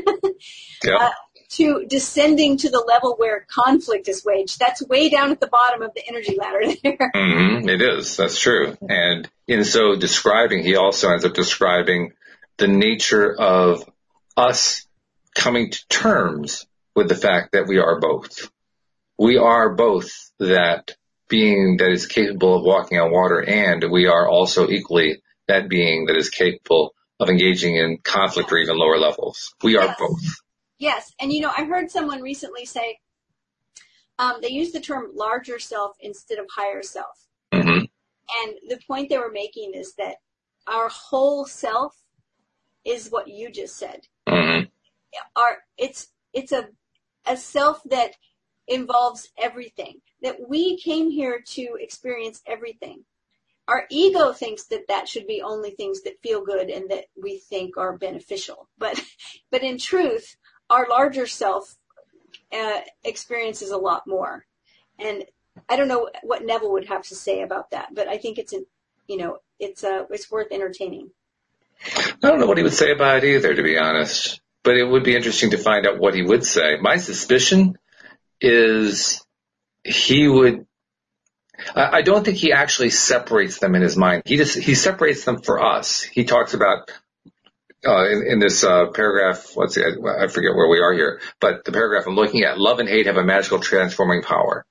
[0.85, 0.97] yeah.
[1.01, 1.11] uh,
[1.51, 4.59] to descending to the level where conflict is waged.
[4.59, 7.11] That's way down at the bottom of the energy ladder there.
[7.15, 7.69] Mm-hmm.
[7.69, 8.17] It is.
[8.17, 8.77] That's true.
[8.89, 12.13] And in so describing, he also ends up describing
[12.59, 13.89] the nature of
[14.37, 14.87] us
[15.35, 18.51] coming to terms with the fact that we are both.
[19.19, 20.97] We are both that
[21.29, 26.07] being that is capable of walking on water and we are also equally that being
[26.07, 29.55] that is capable of engaging in conflict or even lower levels.
[29.63, 29.97] We are yes.
[29.99, 30.38] both.
[30.79, 31.13] Yes.
[31.21, 32.99] And you know, I heard someone recently say,
[34.19, 37.27] um, they use the term larger self instead of higher self.
[37.53, 37.85] Mm-hmm.
[38.45, 40.17] And the point they were making is that
[40.67, 41.95] our whole self
[42.85, 44.01] is what you just said.
[44.29, 44.67] Mm-hmm.
[45.37, 46.69] Our, it's, it's a,
[47.27, 48.13] a self that
[48.67, 53.05] involves everything that we came here to experience everything.
[53.67, 57.39] Our ego thinks that that should be only things that feel good and that we
[57.39, 58.69] think are beneficial.
[58.79, 59.03] But,
[59.51, 60.37] but in truth,
[60.71, 61.77] our larger self
[62.53, 64.45] uh, experiences a lot more.
[64.99, 65.25] And
[65.69, 68.53] I don't know what Neville would have to say about that, but I think it's
[68.53, 68.61] a,
[69.07, 71.11] you know, it's uh, it's worth entertaining.
[71.85, 74.41] I don't know what he would say about it either, to be honest.
[74.65, 76.77] But it would be interesting to find out what he would say.
[76.81, 77.79] My suspicion
[78.41, 79.25] is
[79.85, 80.67] he would
[81.75, 84.23] I don't think he actually separates them in his mind.
[84.27, 86.03] He just he separates them for us.
[86.03, 86.91] He talks about
[87.89, 89.57] uh, in, in, this uh, paragraph.
[89.57, 92.59] Let's see, I, I, forget where we are here, but the paragraph I'm looking at:
[92.59, 94.67] love and hate have a magical transforming power,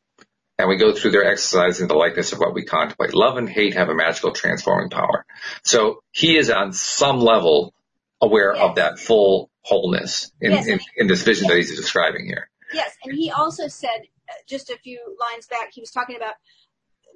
[0.58, 3.14] and we go through their exercise in the likeness of what we contemplate.
[3.14, 5.26] Love and hate have a magical transforming power.
[5.64, 7.74] So he is on some level
[8.22, 8.64] aware yes.
[8.64, 10.68] of that full wholeness in, yes.
[10.68, 11.52] in, in this vision yes.
[11.52, 12.50] that he's describing here.
[12.74, 14.08] Yes, and he also said
[14.48, 16.36] just a few lines back, he was talking about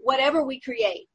[0.04, 1.08] whatever we create,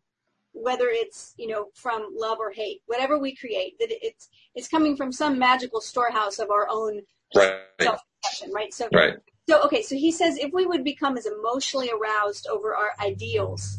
[0.56, 4.96] whether it's you know from love or hate, whatever we create, that it's it's coming
[4.96, 7.00] from some magical storehouse of our own
[7.34, 7.60] right.
[7.80, 8.72] self-expression, right?
[8.72, 9.14] So, right.
[9.48, 13.78] so okay, so he says if we would become as emotionally aroused over our ideals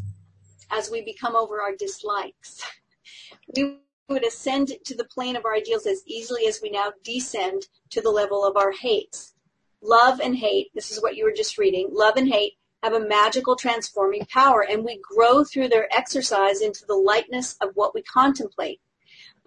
[0.71, 2.61] as we become over our dislikes,
[3.55, 7.67] we would ascend to the plane of our ideals as easily as we now descend
[7.89, 9.33] to the level of our hates.
[9.81, 12.53] Love and hate, this is what you were just reading, love and hate
[12.83, 17.71] have a magical transforming power and we grow through their exercise into the likeness of
[17.75, 18.79] what we contemplate.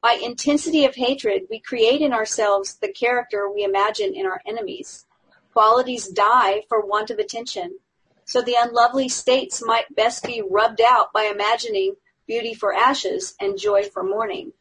[0.03, 5.07] By intensity of hatred, we create in ourselves the character we imagine in our enemies.
[5.53, 7.79] Qualities die for want of attention.
[8.25, 13.59] So the unlovely states might best be rubbed out by imagining beauty for ashes and
[13.59, 14.53] joy for mourning,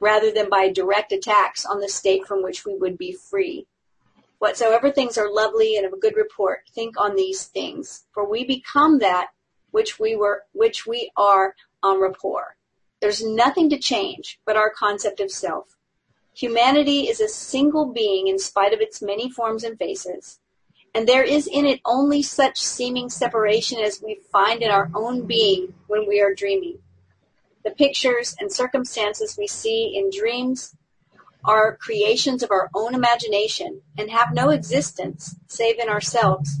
[0.00, 3.66] rather than by direct attacks on the state from which we would be free.
[4.40, 8.42] Whatsoever things are lovely and of a good report, think on these things, for we
[8.42, 9.28] become that
[9.70, 12.56] which we were, which we are en rapport.
[13.02, 15.76] There's nothing to change but our concept of self.
[16.34, 20.40] Humanity is a single being in spite of its many forms and faces,
[20.94, 25.26] and there is in it only such seeming separation as we find in our own
[25.26, 26.78] being when we are dreaming.
[27.62, 30.74] The pictures and circumstances we see in dreams
[31.44, 36.58] are creations of our own imagination and have no existence save in ourselves.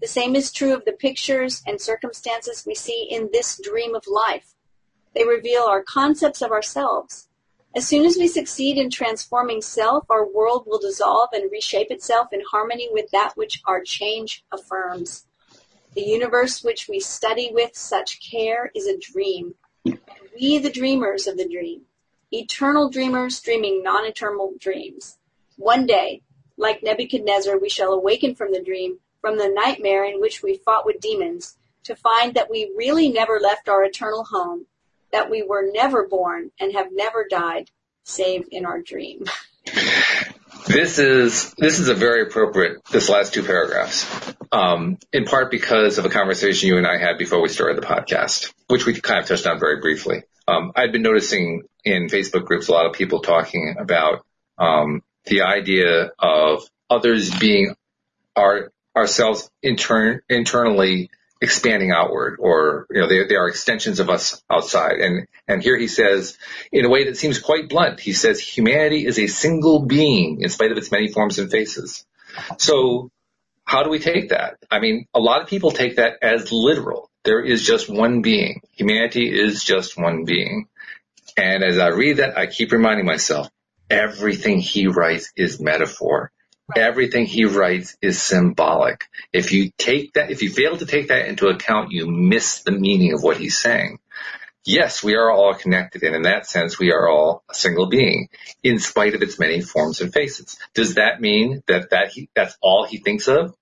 [0.00, 4.06] The same is true of the pictures and circumstances we see in this dream of
[4.06, 4.54] life.
[5.14, 7.28] They reveal our concepts of ourselves.
[7.74, 12.28] As soon as we succeed in transforming self, our world will dissolve and reshape itself
[12.32, 15.26] in harmony with that which our change affirms.
[15.94, 19.54] The universe which we study with such care is a dream.
[19.84, 21.82] We, the dreamers of the dream,
[22.32, 25.18] eternal dreamers dreaming non-eternal dreams.
[25.56, 26.22] One day,
[26.56, 30.86] like Nebuchadnezzar, we shall awaken from the dream, from the nightmare in which we fought
[30.86, 34.66] with demons, to find that we really never left our eternal home,
[35.10, 37.70] that we were never born and have never died,
[38.04, 39.24] save in our dream.
[40.66, 42.78] This is this is a very appropriate.
[42.90, 44.06] This last two paragraphs,
[44.52, 47.86] um, in part because of a conversation you and I had before we started the
[47.86, 50.22] podcast, which we kind of touched on very briefly.
[50.46, 54.24] Um, I'd been noticing in Facebook groups a lot of people talking about
[54.58, 57.74] um, the idea of others being
[58.36, 61.10] our ourselves intern, internally
[61.40, 64.98] expanding outward or, you know, they, they are extensions of us outside.
[65.00, 66.36] And, and here he says,
[66.72, 70.48] in a way that seems quite blunt, he says humanity is a single being in
[70.48, 72.04] spite of its many forms and faces.
[72.58, 73.10] So
[73.64, 74.58] how do we take that?
[74.70, 77.10] I mean, a lot of people take that as literal.
[77.24, 78.62] There is just one being.
[78.72, 80.68] Humanity is just one being.
[81.36, 83.48] And as I read that, I keep reminding myself,
[83.90, 86.32] everything he writes is metaphor.
[86.76, 89.04] Everything he writes is symbolic.
[89.32, 92.72] If you take that, if you fail to take that into account, you miss the
[92.72, 93.98] meaning of what he's saying.
[94.64, 98.28] yes, we are all connected, and in that sense, we are all a single being,
[98.62, 100.58] in spite of its many forms and faces.
[100.74, 103.54] Does that mean that that he, that's all he thinks of?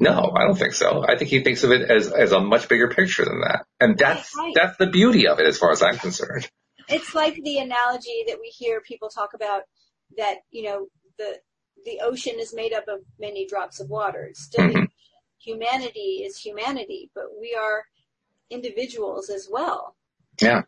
[0.00, 1.04] No, I don't think so.
[1.06, 3.98] I think he thinks of it as as a much bigger picture than that, and
[3.98, 6.48] that's right, that's the beauty of it, as far as I'm concerned.
[6.88, 9.62] It's like the analogy that we hear people talk about
[10.16, 10.86] that you know
[11.18, 11.38] the
[11.84, 14.24] the ocean is made up of many drops of water.
[14.24, 14.84] It's still mm-hmm.
[15.38, 17.84] humanity is humanity, but we are
[18.50, 19.96] individuals as well.
[20.40, 20.62] Yeah.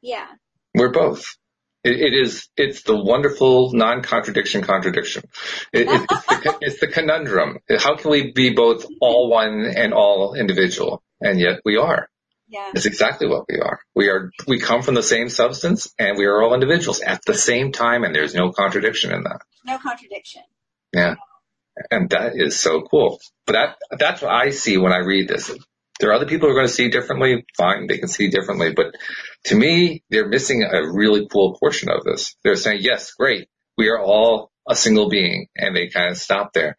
[0.00, 0.26] Yeah.
[0.74, 1.36] We're both.
[1.82, 5.24] It, it is, it's the wonderful non-contradiction contradiction.
[5.72, 7.58] It, it's, the, it's the conundrum.
[7.78, 11.02] How can we be both all one and all individual?
[11.20, 12.08] And yet we are.
[12.48, 12.70] Yeah.
[12.74, 13.80] It's exactly what we are.
[13.94, 17.34] We are, we come from the same substance and we are all individuals at the
[17.34, 19.40] same time and there's no contradiction in that.
[19.64, 20.42] No contradiction.
[20.92, 21.16] Yeah.
[21.90, 23.18] And that is so cool.
[23.46, 25.50] But that, that's what I see when I read this.
[25.98, 27.44] There are other people who are going to see differently.
[27.56, 28.72] Fine, they can see differently.
[28.72, 28.94] But
[29.46, 32.36] to me, they're missing a really cool portion of this.
[32.44, 33.48] They're saying, yes, great.
[33.76, 35.48] We are all a single being.
[35.56, 36.76] And they kind of stop there.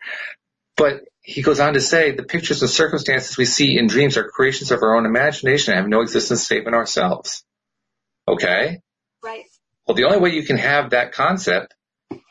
[0.76, 4.30] But he goes on to say, the pictures and circumstances we see in dreams are
[4.30, 7.44] creations of our own imagination and have no existence save in ourselves.
[8.26, 8.80] Okay?
[9.22, 9.44] Right.
[9.86, 11.74] Well, the only way you can have that concept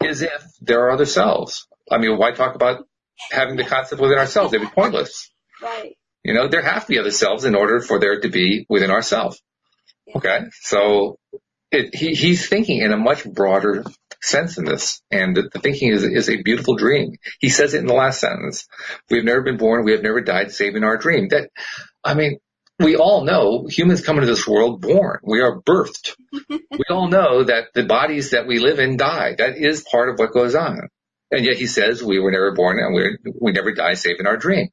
[0.03, 1.69] is if there are other selves.
[1.91, 2.87] I mean, why talk about
[3.31, 4.55] having the concept within ourselves?
[4.55, 5.31] It'd be pointless.
[5.63, 5.95] Right.
[6.25, 8.91] You know, there have to be other selves in order for there to be within
[8.91, 9.43] ourselves.
[10.15, 10.41] Okay.
[10.63, 11.19] So
[11.71, 13.85] it, he, he's thinking in a much broader
[14.27, 15.03] sense in this.
[15.11, 17.17] And the, the thinking is, is a beautiful dream.
[17.41, 18.67] He says it in the last sentence.
[19.11, 19.85] We have never been born.
[19.85, 21.29] We have never died save in our dream.
[21.29, 21.51] That,
[22.05, 22.39] I mean,
[22.79, 25.21] we all know humans come into this world born.
[25.23, 26.15] We are birthed.
[26.51, 29.35] we all know that the bodies that we live in die.
[29.37, 30.89] That is part of what goes on.
[31.31, 34.27] And yet he says we were never born and we, we never die save in
[34.27, 34.69] our dream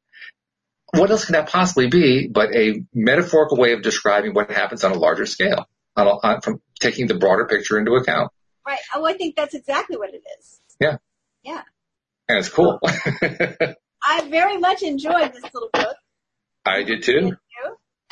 [0.93, 4.91] what else can that possibly be but a metaphorical way of describing what happens on
[4.91, 8.31] a larger scale, on a, on, from taking the broader picture into account?
[8.65, 8.79] Right.
[8.95, 10.59] Oh, I think that's exactly what it is.
[10.79, 10.97] Yeah.
[11.43, 11.61] Yeah.
[12.29, 12.79] And it's cool.
[14.05, 15.95] I very much enjoyed this little book.
[16.65, 17.33] I did too.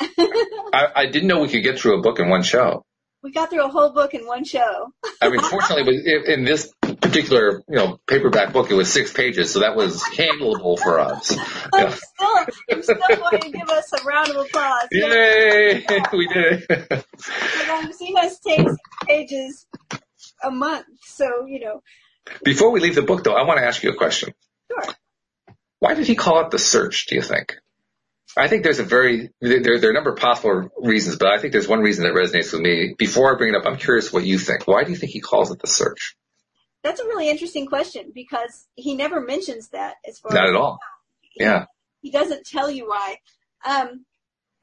[0.72, 2.84] I, I didn't know we could get through a book in one show.
[3.22, 4.92] We got through a whole book in one show.
[5.20, 9.60] I mean, fortunately, in this particular, you know, paperback book, it was six pages, so
[9.60, 11.30] that was handleable for us.
[11.72, 11.94] I'm yeah.
[11.94, 14.88] still, I'm still going to give us a round of applause.
[14.90, 15.84] Yay!
[16.12, 17.06] we did it.
[17.98, 18.74] She has takes
[19.06, 19.66] pages
[20.42, 21.82] a month, so you know.
[22.44, 24.32] Before we leave the book, though, I want to ask you a question.
[24.70, 24.94] Sure.
[25.80, 27.06] Why did he call it the search?
[27.06, 27.56] Do you think?
[28.36, 31.38] I think there's a very there, there are a number of possible reasons, but I
[31.38, 32.94] think there's one reason that resonates with me.
[32.96, 34.66] Before I bring it up, I'm curious what you think.
[34.66, 36.16] Why do you think he calls it the search?
[36.82, 40.56] That's a really interesting question because he never mentions that as far not as at
[40.56, 40.78] all.
[41.20, 41.66] He, yeah,
[42.00, 43.18] he doesn't tell you why.
[43.66, 44.06] Um,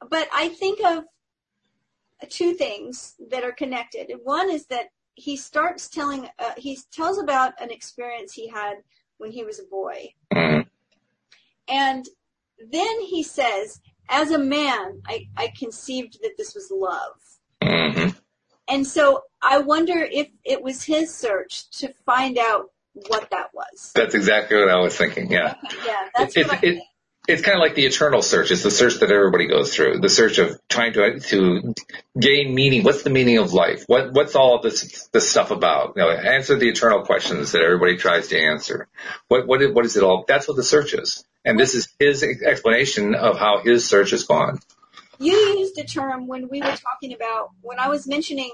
[0.08, 1.04] but I think of
[2.28, 4.10] two things that are connected.
[4.22, 8.76] One is that he starts telling uh, he tells about an experience he had
[9.18, 10.68] when he was a boy, mm-hmm.
[11.68, 12.06] and
[12.70, 17.16] then he says, "As a man, I, I conceived that this was love."
[17.62, 18.18] Mm-hmm.
[18.68, 22.70] And so I wonder if it was his search to find out
[23.08, 23.92] what that was.
[23.94, 25.30] That's exactly what I was thinking.
[25.30, 25.54] Yeah.
[25.64, 26.08] Okay, yeah.
[26.16, 26.82] That's it, what it, it,
[27.30, 28.50] it's kind of like the eternal search.
[28.50, 30.00] It's the search that everybody goes through.
[30.00, 31.74] The search of trying to to
[32.18, 32.82] gain meaning.
[32.82, 33.84] What's the meaning of life?
[33.86, 35.94] What what's all this this stuff about?
[35.96, 38.88] You know, answer the eternal questions that everybody tries to answer.
[39.28, 40.24] What what what is it all?
[40.26, 41.24] That's what the search is.
[41.44, 44.58] And this is his explanation of how his search has gone.
[45.18, 48.52] You used a term when we were talking about, when I was mentioning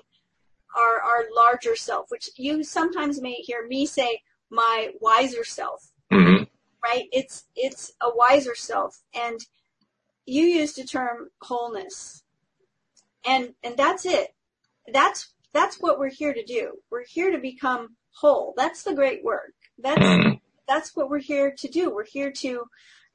[0.77, 4.21] our, our larger self, which you sometimes may hear me say,
[4.51, 5.91] my wiser self.
[6.13, 6.45] Mm-hmm.
[6.87, 7.07] Right?
[7.13, 9.03] It's, it's a wiser self.
[9.15, 9.41] And
[10.25, 12.23] you used the term wholeness.
[13.25, 14.35] And, and that's it.
[14.93, 16.79] That's, that's what we're here to do.
[16.91, 18.55] We're here to become whole.
[18.57, 19.55] That's the great work.
[19.79, 20.37] That's,
[20.69, 21.93] that's what we're here to do.
[21.93, 22.65] We're here to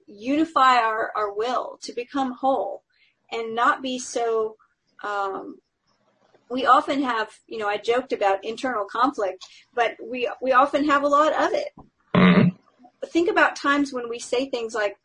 [0.07, 2.83] unify our, our will, to become whole
[3.31, 4.57] and not be so
[5.03, 5.57] um,
[6.49, 11.03] we often have, you know, I joked about internal conflict, but we we often have
[11.03, 11.69] a lot of it.
[13.07, 14.97] Think about times when we say things like,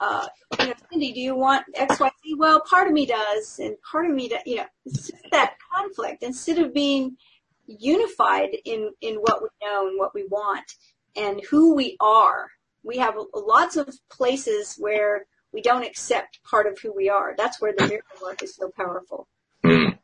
[0.00, 0.26] uh,
[0.58, 2.34] you know, Cindy, do you want X, Y, Z?
[2.38, 6.22] Well, part of me does, and part of me, does, you know, it's that conflict.
[6.22, 7.16] Instead of being
[7.66, 10.72] unified in in what we know and what we want
[11.16, 12.50] and who we are,
[12.82, 17.34] we have lots of places where we don't accept part of who we are.
[17.36, 19.28] That's where the miracle work is so powerful.
[19.64, 19.98] Mm.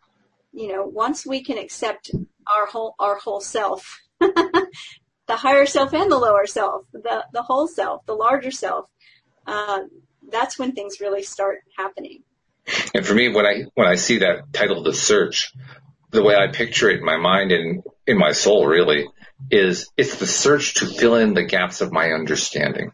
[0.53, 2.11] You know, once we can accept
[2.55, 4.01] our whole our whole self,
[5.35, 8.89] higher self and the lower self, the the whole self, the larger self,
[9.47, 9.81] uh,
[10.31, 12.23] that's when things really start happening.
[12.95, 15.53] And for me, when I when I see that title, "The Search,"
[16.11, 19.09] the way I picture it in my mind and in my soul, really,
[19.51, 22.93] is it's the search to fill in the gaps of my understanding.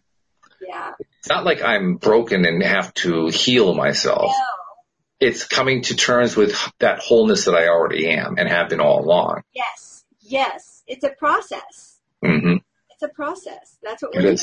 [0.61, 0.93] Yeah.
[1.18, 4.33] It's not like I'm broken and have to heal myself.
[4.33, 5.28] No.
[5.28, 9.05] It's coming to terms with that wholeness that I already am and have been all
[9.05, 9.43] along.
[9.55, 10.05] Yes.
[10.20, 10.83] Yes.
[10.87, 11.91] It's a process.
[12.22, 12.56] Hmm
[12.90, 13.78] It's a process.
[13.82, 14.38] That's what It we're doing